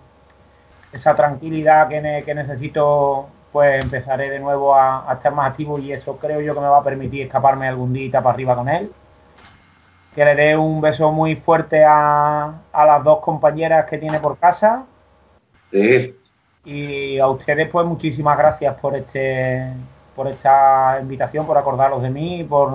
[0.92, 5.93] esa tranquilidad que, que necesito, pues empezaré de nuevo a, a, estar más activo y
[5.93, 8.93] eso creo yo que me va a permitir escaparme algún día para arriba con él
[10.17, 14.85] que le dé un beso muy fuerte a, las dos compañeras que tiene por casa.
[15.71, 16.17] Sí.
[16.65, 19.75] Y a ustedes, pues muchísimas gracias por este
[20.17, 22.73] por esta invitación, por acordaros de mí, por,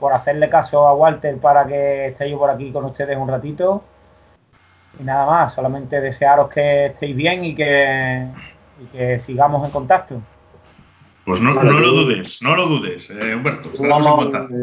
[0.00, 3.84] por hacerle caso a Walter para que esté yo por aquí con ustedes un ratito.
[4.98, 8.26] Y nada más, solamente desearos que estéis bien y que,
[8.92, 10.20] que sigamos en contacto.
[11.24, 13.70] Pues no, lo dudes, no lo dudes, eh, Humberto.
[13.72, 14.54] Estaremos en contacto.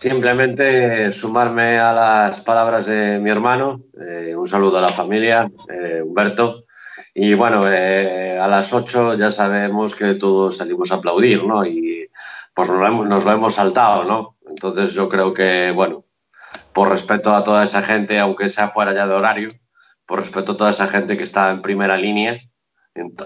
[0.00, 3.80] Simplemente sumarme a las palabras de mi hermano.
[3.98, 6.64] Eh, un saludo a la familia, eh, Humberto.
[7.14, 11.64] Y bueno, eh, a las 8 ya sabemos que todos salimos a aplaudir, ¿no?
[11.64, 12.10] Y
[12.52, 14.36] pues nos lo, hemos, nos lo hemos saltado, ¿no?
[14.48, 16.04] Entonces yo creo que, bueno,
[16.72, 19.48] por respeto a toda esa gente, aunque sea fuera ya de horario,
[20.06, 22.40] por respeto a toda esa gente que está en primera línea,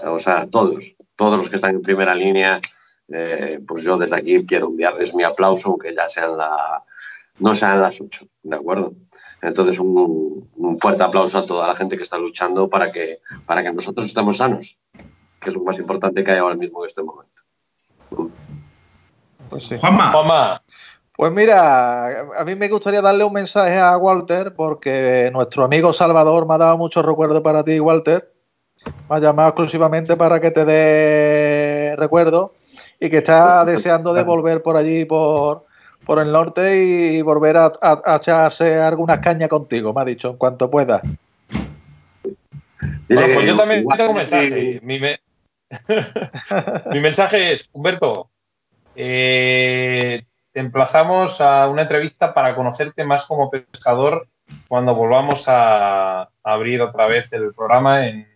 [0.05, 2.59] o sea, todos, todos los que están en primera línea
[3.11, 6.83] eh, pues yo desde aquí quiero enviarles mi aplauso, aunque ya sean la,
[7.39, 8.93] no sean las 8, ¿de acuerdo?
[9.41, 10.47] Entonces, un,
[10.79, 14.37] fuerte aplauso a toda la gente que está luchando para que, para que nosotros estemos
[14.37, 14.77] sanos,
[15.39, 17.43] que es lo más importante que hay ahora mismo en este momento.
[19.49, 20.61] Pues Juanma.
[21.15, 26.47] Pues mira, a mí me gustaría darle un mensaje a Walter porque nuestro amigo Salvador
[26.47, 28.31] me ha dado mucho recuerdo para ti, Walter.
[29.09, 32.53] Me ha llamado exclusivamente para que te dé recuerdo
[32.99, 35.65] y que está deseando de volver por allí, por,
[36.05, 37.71] por el norte y volver a,
[38.15, 41.01] echarse algunas cañas contigo, me ha dicho, en cuanto pueda.
[43.09, 44.79] Bueno, pues yo también tengo un mensaje.
[46.91, 48.29] Mi, mensaje es, Humberto,
[48.95, 54.27] eh, te emplazamos a una entrevista para conocerte más como pescador
[54.67, 58.27] cuando volvamos a, abrir otra vez el programa en,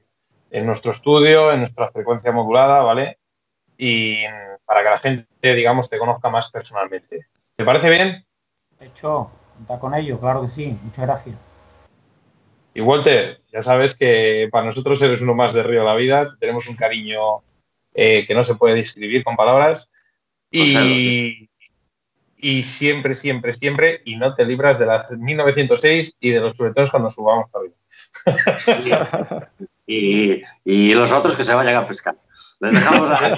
[0.53, 3.17] en, nuestro estudio, en nuestra frecuencia modulada, ¿vale?
[3.77, 4.23] Y
[4.65, 7.27] para que la gente, digamos, te conozca más personalmente.
[7.55, 8.23] ¿Te parece bien?
[8.79, 10.77] Hecho, está con ello, claro que sí.
[10.83, 11.35] Muchas gracias.
[12.75, 16.37] Y Walter, ya sabes que para nosotros eres uno más de Río de la Vida,
[16.39, 17.43] tenemos un cariño
[17.93, 19.91] eh, que no se puede describir con palabras.
[20.49, 21.49] Y,
[22.37, 26.91] y siempre, siempre, siempre, y no te libras de la 1906 y de los chuletones
[26.91, 27.65] cuando subamos para
[29.87, 32.15] y, los otros que se vayan a pescar.
[32.59, 33.37] Les dejamos a...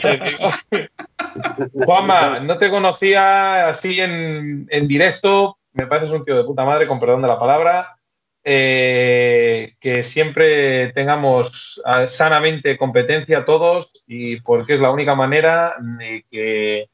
[1.85, 6.87] Juanma, no te conocía así en, en, directo, me pareces un tío de puta madre,
[6.87, 7.95] con perdón de la palabra.
[8.47, 16.23] Eh, que siempre tengamos ah, sanamente competencia todos y porque es la única manera de
[16.29, 16.91] que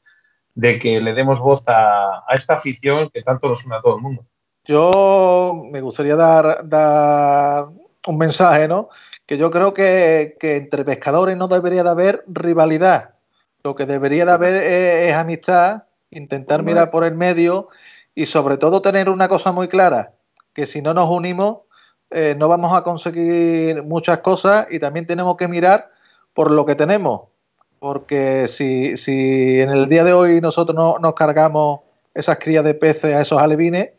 [0.56, 4.02] de que le demos voz a, esta afición que tanto nos une a todo el
[4.02, 4.26] mundo.
[4.66, 7.66] Yo me gustaría dar, dar
[8.08, 8.90] un mensaje, ¿no?
[9.26, 13.16] Que yo creo que, entre pescadores no debería de haber rivalidad.
[13.64, 17.70] Lo que debería de haber es, amistad, intentar mirar por el medio
[18.16, 20.14] y sobre todo tener una cosa muy clara,
[20.54, 21.60] que si no nos unimos
[22.10, 25.92] eh, no vamos a conseguir muchas cosas y también tenemos que mirar
[26.34, 27.32] por lo que tenemos
[27.82, 31.80] porque si, si en el día de hoy nosotros no, nos cargamos
[32.14, 33.94] esas crías de peces a esos alevines,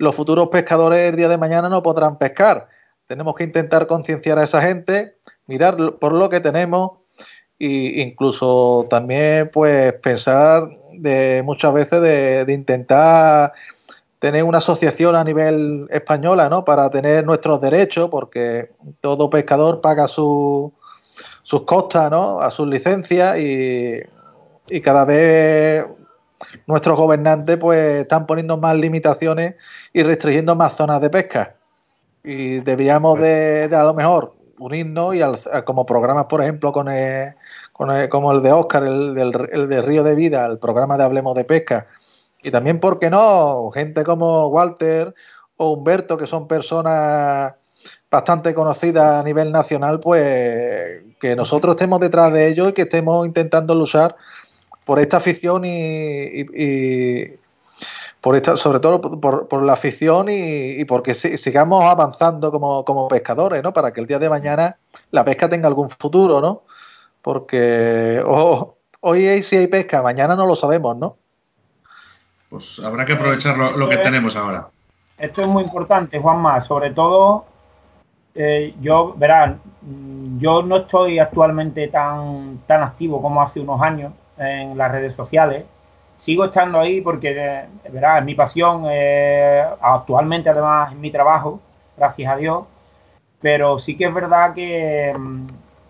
[0.00, 2.68] los futuros pescadores el día de mañana no podrán pescar.
[3.06, 6.92] Tenemos que intentar concienciar a esa gente, mirar por lo que tenemos
[7.58, 13.52] e incluso también pues pensar de muchas veces de, intentar
[14.18, 16.64] tener una asociación a nivel española, ¿no?
[16.64, 18.70] Para tener nuestros derechos, porque
[19.02, 20.72] todo pescador paga su,
[21.42, 22.40] sus costas, ¿no?
[22.40, 24.00] A sus licencias y,
[24.82, 25.84] cada vez
[26.66, 29.56] nuestros gobernantes pues están poniendo más limitaciones
[29.92, 31.56] y restringiendo más zonas de pesca.
[32.22, 35.20] Y deberíamos de, a lo mejor unirnos y
[35.64, 36.88] como programas, por ejemplo, con,
[38.10, 39.16] como el de Oscar, el,
[39.52, 41.86] el de Río de Vida, el programa de Hablemos de Pesca.
[42.42, 43.70] Y también, ¿por qué no?
[43.72, 45.14] Gente como Walter
[45.56, 47.54] o Humberto, que son personas
[48.10, 53.26] bastante conocida a nivel nacional, pues que nosotros estemos detrás de ellos y que estemos
[53.26, 54.16] intentando luchar
[54.90, 56.44] por esta afición y,
[58.20, 63.72] por esta, sobre todo por, la afición y, porque sigamos avanzando como, pescadores, ¿no?
[63.72, 64.78] Para que el día de mañana
[65.12, 66.62] la pesca tenga algún futuro, ¿no?
[67.22, 68.20] Porque
[69.00, 71.16] hoy sí hay pesca, mañana no lo sabemos, ¿no?
[72.48, 74.70] Pues habrá que aprovechar lo, que tenemos ahora.
[75.18, 77.44] Esto es muy importante, Juanma, sobre todo
[78.34, 79.60] eh, yo, verán,
[80.36, 85.64] yo no estoy actualmente tan, tan activo como hace unos años en las redes sociales.
[86.16, 91.60] Sigo estando ahí porque, eh, verá, es mi pasión, eh, actualmente además es mi trabajo,
[91.96, 92.64] gracias a Dios,
[93.40, 95.14] pero sí que es verdad que,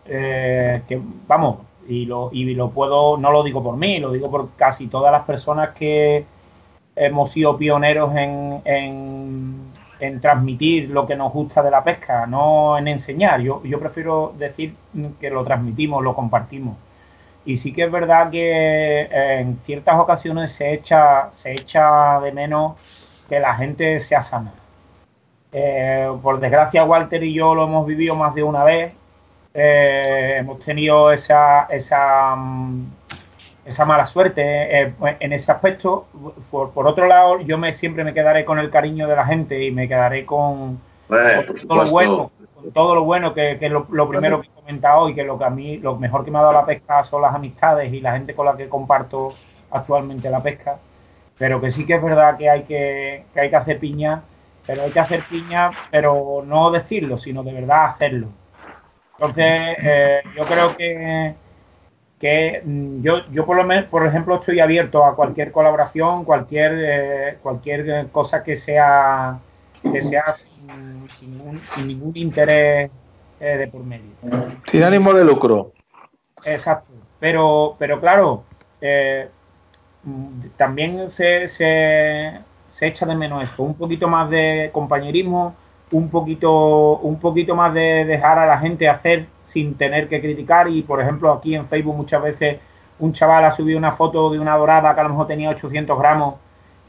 [0.05, 4.51] que vamos, y lo, y lo puedo, no lo digo por mí, lo digo por
[4.57, 6.24] casi todas las personas que
[6.94, 9.70] hemos sido pioneros en
[10.01, 13.40] en transmitir lo que nos gusta de la pesca, no en enseñar.
[13.40, 14.74] Yo, yo prefiero decir
[15.20, 16.76] que lo transmitimos, lo compartimos.
[17.45, 22.32] Y sí que es verdad que eh, en ciertas ocasiones se echa, se echa de
[22.32, 22.76] menos
[23.28, 24.53] que la gente sea sana.
[25.53, 29.01] Eh, por desgracia, Walter y yo lo hemos vivido más de una vez.
[29.53, 32.86] Eh, hemos tenido esa, esa, mm,
[33.64, 36.07] esa mala suerte eh, eh, en ese aspecto.
[36.51, 39.70] Por, otro lado, yo me, siempre me quedaré con el cariño de la gente y
[39.70, 42.30] me quedaré con, todo lo bueno,
[42.72, 45.50] todo lo bueno que, es lo, primero que he comentado y que lo que a
[45.50, 48.34] mí, lo mejor que me ha dado la pesca son las amistades y la gente
[48.34, 49.34] con la que comparto
[49.70, 50.78] actualmente la pesca.
[51.38, 54.22] Pero que sí que es verdad que hay que, hay que hacer piña,
[54.66, 58.28] pero hay que hacer piña, pero no decirlo, sino de verdad hacerlo.
[59.18, 61.34] Entonces, eh, yo creo que
[62.20, 66.72] que mm, yo, yo por lo menos, por ejemplo, estoy abierto a cualquier colaboración, cualquier,
[66.76, 69.40] eh, cualquier cosa que sea,
[69.82, 71.08] que sea sin,
[71.66, 72.90] sin, ningún interés
[73.41, 74.11] eh, de por medio.
[74.70, 75.72] Sin ánimo de lucro.
[76.45, 76.91] Exacto.
[77.18, 78.45] Pero, pero claro,
[78.80, 79.28] eh,
[80.57, 85.55] también se, se, se echa de menos eso, un poquito más de compañerismo,
[85.93, 90.68] un poquito, un poquito más de dejar a la gente hacer sin tener que criticar.
[90.68, 92.59] Y por ejemplo, aquí en Facebook muchas veces
[92.99, 95.99] un chaval ha subido una foto de una dorada que a lo mejor tenía 800
[95.99, 96.34] gramos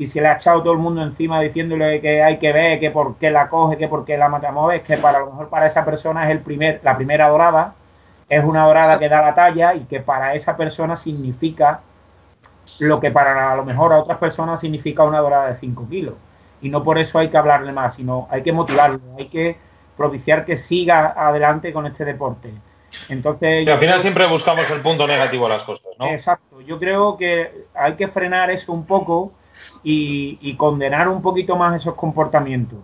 [0.02, 2.90] y se le ha echado todo el mundo encima diciéndole que hay que ver, que
[2.90, 5.68] por qué la coge, que por qué la matamos, es que para lo mejor para
[5.68, 7.76] esa persona es el primer, la primera dorada,
[8.28, 11.82] es una dorada que da la talla y que para esa persona significa
[12.80, 16.16] lo que para a lo mejor a otras personas significa una dorada de 5 kilos
[16.64, 19.56] y no por eso hay que hablarle más, sino hay que motivarlo, hay que
[19.96, 22.52] propiciar que siga adelante con este deporte.
[23.08, 26.08] Entonces, al final siempre buscamos el punto negativo de las cosas, ¿no?
[26.08, 26.60] Exacto.
[26.62, 29.34] Yo creo que hay que frenar eso un poco
[29.84, 32.80] y, condenar un poquito más esos comportamientos.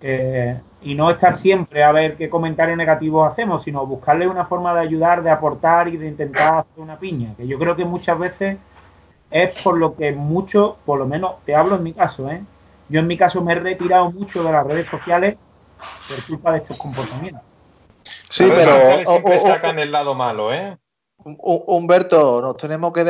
[0.00, 4.74] Eh, y no estar siempre a ver qué comentarios negativos hacemos, sino buscarle una forma
[4.74, 8.18] de ayudar, de aportar y de intentar hacer una piña, que yo creo que muchas
[8.18, 8.58] veces
[9.30, 12.42] es por lo que mucho, por lo menos te hablo en mi caso, ¿eh?
[12.88, 15.36] yo en mi caso me he retirado mucho de las redes sociales
[16.08, 17.42] por culpa de estos comportamientos.
[18.30, 20.76] Sí, pero siempre sacan el lado malo, ¿eh?
[21.38, 23.04] Humberto, nos tenemos que,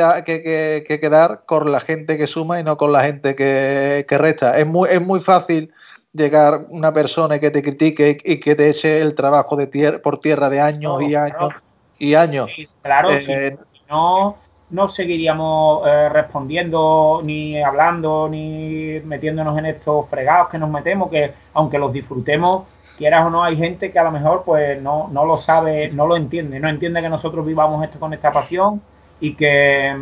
[0.87, 4.57] que, quedar con la gente que suma y no con la gente que, resta.
[4.57, 5.71] Es muy, es muy fácil
[6.13, 10.49] llegar una persona que te critique y que te eche el trabajo de por tierra
[10.49, 11.53] de años y años
[11.99, 12.49] y años.
[12.81, 13.57] claro, si eh,
[13.89, 14.37] no,
[14.69, 21.33] no seguiríamos eh, respondiendo, ni hablando, ni metiéndonos en estos fregados que nos metemos, que
[21.53, 22.63] aunque los disfrutemos,
[22.97, 26.07] quieras o no, hay gente que a lo mejor pues no, no lo sabe, no
[26.07, 28.81] lo entiende, no entiende que nosotros vivamos esto con esta pasión
[29.19, 29.95] y que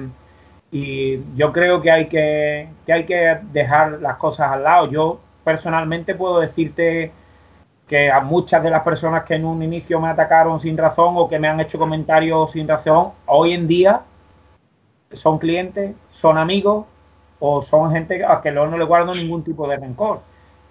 [0.71, 4.89] y yo creo que hay que, que hay que dejar las cosas al lado.
[4.89, 7.13] Yo personalmente puedo decirte
[7.87, 11.29] que a muchas de las personas que en un inicio me atacaron sin razón o
[11.29, 14.01] que me han hecho comentarios sin razón, hoy en día
[15.11, 16.85] son clientes, son amigos
[17.39, 20.21] o son gente a que no le guardo ningún tipo de rencor.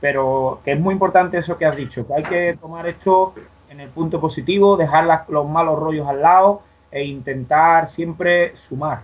[0.04, 3.32] Pero que es muy importante eso que has dicho, que hay que tomar esto
[3.70, 9.00] en el punto positivo, dejar los malos rollos al lado e intentar siempre sumar,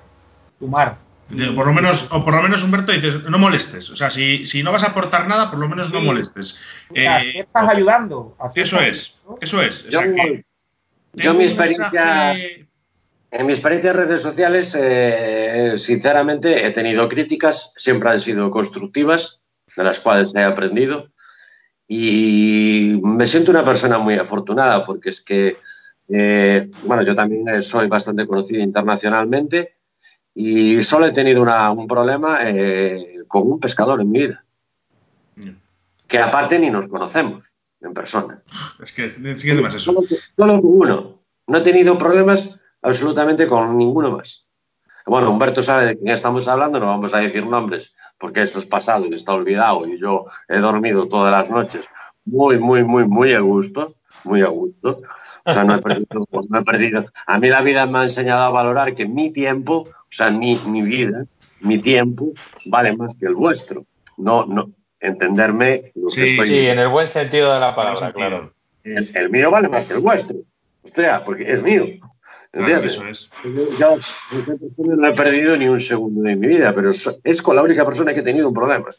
[0.59, 0.98] sumar
[1.55, 3.88] por lo menos, o por lo menos, Humberto, dices, no molestes.
[3.88, 6.59] O sea, si, no vas a aportar nada, por lo menos no molestes.
[6.92, 8.36] Eh, estás ayudando.
[8.55, 9.86] eso es, eso es.
[11.14, 18.11] yo, mi experiencia, en mi experiencia en redes sociales, eh, sinceramente, he tenido críticas, siempre
[18.11, 19.39] han sido constructivas,
[19.76, 21.08] de las cuales he aprendido.
[21.86, 25.56] Y me siento una persona muy afortunada porque es que,
[26.08, 29.74] eh, bueno, yo también soy bastante conocido internacionalmente
[30.34, 34.44] y solo he tenido un problema eh, con un pescador en mi vida.
[36.06, 38.42] Que aparte ni nos conocemos en persona.
[38.82, 39.92] Es que, siguiente más eso.
[40.36, 41.22] Solo, con uno.
[41.46, 44.48] No he tenido problemas absolutamente con ninguno más.
[45.11, 48.66] Bueno, Humberto sabe de quién estamos hablando, no vamos a decir nombres, porque esto es
[48.66, 51.88] pasado y está olvidado y yo he dormido todas las noches
[52.24, 53.94] muy, muy, muy, muy a gusto,
[54.24, 55.02] muy a gusto.
[55.44, 57.04] O sea, no he perdido, no he perdido.
[57.26, 60.58] A mí la vida me ha enseñado a valorar que mi tiempo o sea, mi,
[60.66, 61.24] mi vida,
[61.61, 62.32] mi tiempo
[62.66, 63.84] vale más que el vuestro.
[64.16, 68.52] No, no, entenderme lo sí, que Sí, en el buen sentido de la palabra, claro.
[68.82, 70.38] El, mío vale más que el vuestro.
[70.82, 71.84] O sea, porque es mío.
[72.53, 73.30] Eso es.
[73.78, 73.98] Yo,
[74.78, 78.12] no he perdido ni un segundo de mi vida, pero es con la única persona
[78.12, 78.90] que he tenido un problema.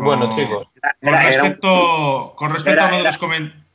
[0.00, 0.68] bueno, chicos.
[1.02, 3.66] Con respecto, con respecto a uno de los comentarios.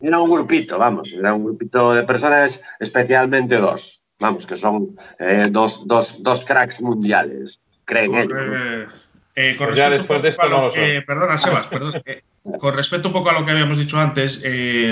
[0.00, 5.46] Era un grupito, vamos, era un grupito de personas, especialmente dos Vamos, que son eh,
[5.50, 8.40] dos, dos, dos, cracks mundiales, creen ellos.
[9.40, 10.72] Eh, con pues ya después de esto no lo
[11.06, 12.02] Perdona, Sebas, perdón.
[12.04, 12.22] Eh,
[12.58, 14.42] con respecto un poco a lo que habíamos dicho antes,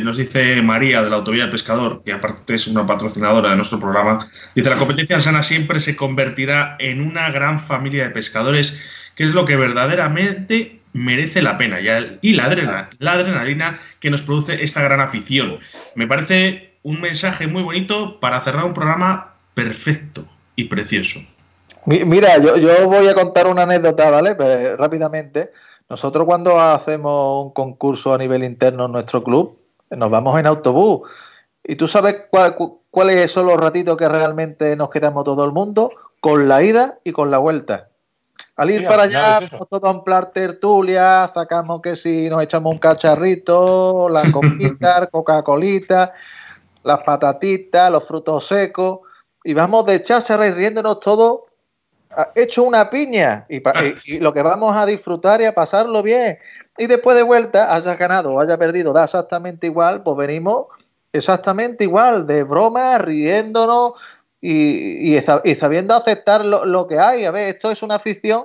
[0.02, 3.80] nos dice María de la Autovía del Pescador, que aparte es una patrocinadora de nuestro
[3.80, 4.24] programa,
[4.54, 8.78] dice, la competencia sana siempre se convertirá en una gran familia de pescadores,
[9.16, 14.22] que es lo que verdaderamente merece la pena y la, adrenalina, la adrenalina que nos
[14.22, 15.58] produce esta gran afición.
[15.94, 21.20] Me parece un mensaje muy bonito para cerrar un programa perfecto y precioso.
[21.86, 24.34] Mira, yo, voy a contar una anécdota, ¿vale?
[24.34, 25.52] Pues, rápidamente.
[25.88, 29.56] Nosotros cuando hacemos un concurso a nivel interno en nuestro club,
[29.90, 31.08] nos vamos en autobús.
[31.62, 32.24] ¿Y tú sabes
[32.90, 35.90] cuáles son los ratitos que realmente nos quedamos todo el mundo?
[36.20, 37.88] Con la ida y con la vuelta.
[38.56, 44.08] Al ir para allá, todo en plan tertulia, sacamos que si nos echamos un cacharrito,
[44.08, 46.14] la coquita, Coca-Colita,
[46.82, 49.00] las patatitas, los frutos secos,
[49.44, 51.46] y vamos de cháchara y riéndonos todo
[52.34, 53.60] hecho una piña y,
[54.18, 56.38] lo que vamos a disfrutar y a pasarlo bien.
[56.78, 60.66] Y después de vuelta, haya ganado o haya perdido, da exactamente igual, pues venimos
[61.12, 63.92] exactamente igual, de broma, riéndonos
[64.40, 67.24] y, y, sabiendo aceptar lo, que hay.
[67.24, 68.44] A ver, esto es una afición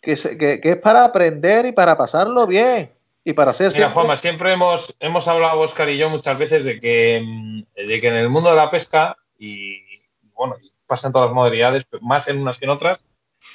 [0.00, 0.16] que,
[0.60, 2.90] que es para aprender y para pasarlo bien.
[3.24, 3.72] Y para ser.
[3.72, 8.00] Mira, Juanma, siempre hemos, hemos hablado, Oscar y yo, muchas veces de que, mm, de
[8.00, 9.80] que en el mundo de la pesca, y
[10.34, 10.56] bueno,
[10.86, 13.04] pasa en todas las modalidades, más en unas que en otras,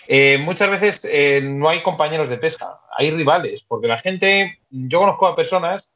[0.08, 5.00] eh, muchas veces eh, no hay compañeros de pesca, hay rivales, porque la gente, yo
[5.00, 5.90] conozco a personas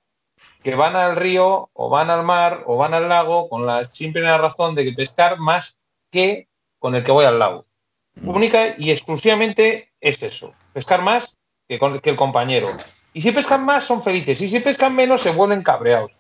[0.62, 4.22] que van al río o van al mar o van al lago con la simple
[4.38, 5.78] razón de que pescar más
[6.12, 6.48] que
[6.78, 7.66] con el que voy al lago.
[8.16, 8.30] Mm.
[8.30, 11.38] Única y exclusivamente es eso, pescar más
[11.68, 12.68] que, con, que el compañero.
[13.14, 14.40] Y si pescan más, son felices.
[14.42, 16.12] Y si pescan menos, se vuelven cabreados.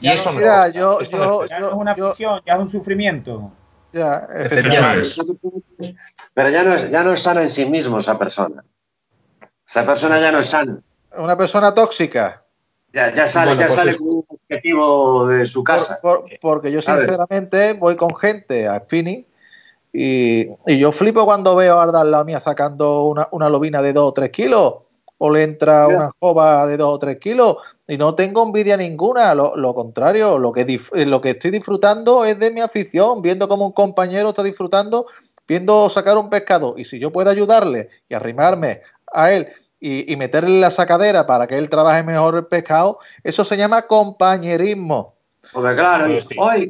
[0.00, 3.52] Y eso no, ya, yo, yo, es una afición, ya es un sufrimiento.
[3.92, 4.28] Ya,
[6.34, 8.64] Pero ya no, es, ya no es sana en sí mismo esa persona.
[9.66, 10.80] Esa persona ya no es sana.
[11.16, 12.44] Una persona tóxica.
[12.92, 15.98] Ya, sale, ya pues sale con un objetivo de su casa.
[16.40, 19.26] porque yo sinceramente voy con gente a spinning
[19.92, 20.46] y,
[20.78, 24.30] yo flipo cuando veo a Ardal mía sacando una, una, lobina de 2 o 3
[24.30, 24.74] kilos
[25.18, 27.56] o le entra una jova de 2 o 3 kilos
[27.86, 32.38] y no tengo envidia ninguna, lo, lo contrario, lo que, lo que estoy disfrutando es
[32.38, 35.06] de mi afición, viendo como un compañero está disfrutando,
[35.48, 38.82] viendo sacar un pescado y si yo puedo ayudarle y arrimarme
[39.12, 39.48] a él
[39.80, 45.14] y, meterle la sacadera para que él trabaje mejor el pescado, eso se llama compañerismo.
[45.52, 46.04] Porque claro,
[46.36, 46.68] oye,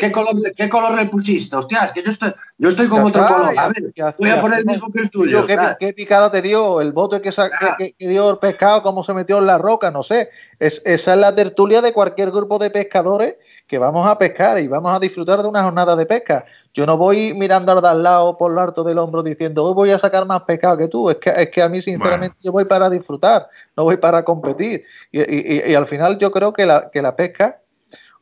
[0.00, 1.54] ¿qué, color, ¿qué, color, le pusiste?
[1.54, 3.56] Hostias, que yo estoy, yo estoy con otro color.
[3.56, 5.46] A ver, voy a poner el mismo que el tuyo.
[5.78, 6.80] ¿Qué, picada te dio?
[6.80, 8.82] ¿El bote que, que, dio el pescado?
[8.82, 9.92] ¿Cómo se metió en la roca?
[9.92, 10.30] No sé.
[10.58, 13.36] Es, esa es la tertulia de cualquier grupo de pescadores
[13.66, 16.44] que vamos a pescar y vamos a disfrutar de una jornada de pesca.
[16.72, 19.98] Yo no voy mirando al lado por el harto del hombro diciendo, hoy voy a
[19.98, 21.10] sacar más pescado que tú.
[21.10, 24.84] Es que, es que a mí, sinceramente, yo voy para disfrutar, no voy para competir.
[25.10, 27.60] Y, al final yo creo que la, que la pesca,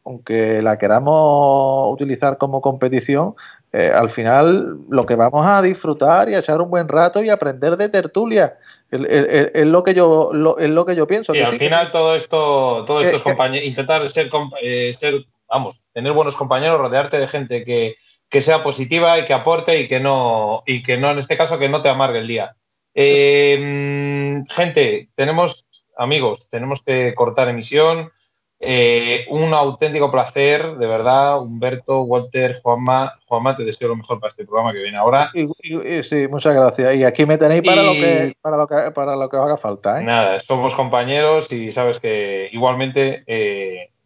[0.05, 3.35] aunque la queramos utilizar como competición,
[3.77, 7.29] eh, al final lo que vamos a disfrutar y a echar un buen rato y
[7.29, 8.57] aprender de tertulia.
[8.89, 10.31] Es lo que yo
[10.61, 11.35] es lo que yo pienso.
[11.35, 14.31] Y al final todo esto, todo esto es intentar ser,
[14.63, 17.95] eh, ser, vamos, tener buenos compañeros, rodearte de gente que,
[18.29, 21.59] que sea positiva y que aporte y que no, y que no, en este caso,
[21.61, 22.57] que no te amargue el día.
[22.93, 28.11] Eh, gente, tenemos, amigos, tenemos que cortar emisión.
[28.59, 33.13] Eh, un auténtico placer, de verdad, Humberto, Walter, Juanma.
[33.27, 35.31] Juanma, te deseo lo mejor para este programa que viene ahora.
[35.33, 36.97] sí, muchas gracias.
[36.97, 40.01] Y aquí me tenéis para, lo, que, para, lo, que, para lo que haga falta.
[40.01, 40.05] ¿eh?
[40.05, 43.23] Nada, somos compañeros y sabes que igualmente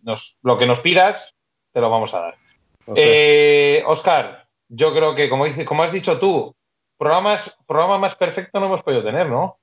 [0.03, 1.35] nos, lo que nos pidas,
[1.73, 2.35] te lo vamos a dar.
[2.95, 6.55] Eh, Oscar, yo creo que, como, dice, como has dicho tú,
[6.99, 9.59] programas, programa más perfecto no hemos podido tener, ¿no?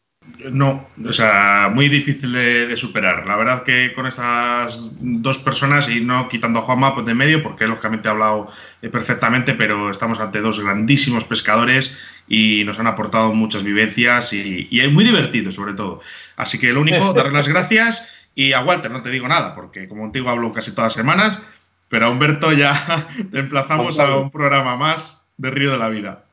[0.52, 3.28] No, o sea, muy difícil de, superar.
[3.28, 7.44] La verdad que con esas dos personas y no quitando a Juanma pues de medio,
[7.44, 8.48] porque lógicamente ha hablado
[8.82, 11.98] eh, perfectamente, pero estamos ante dos grandísimos pescadores
[12.28, 16.02] y nos han aportado muchas vivencias y, y muy divertido sobre todo.
[16.38, 19.88] Así que lo único, darle las gracias y a Walter no te digo nada, porque
[19.88, 21.42] como contigo hablo casi todas las semanas
[21.90, 22.74] pero a Humberto ya
[23.32, 26.24] te emplazamos a un programa más de Río de la Vida.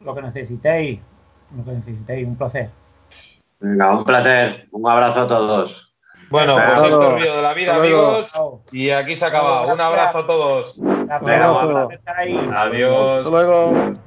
[0.00, 1.00] Lo que necesitéis,
[1.56, 2.70] lo que necesitéis, un placer.
[3.60, 4.68] Venga, un placer.
[4.70, 5.96] Un abrazo a todos.
[6.30, 8.32] Bueno, pues esto es Río de la Vida, amigos.
[8.70, 9.72] Y aquí se acaba.
[9.72, 10.80] Un abrazo a todos.
[11.10, 13.26] Adiós.
[13.26, 13.98] Hasta luego.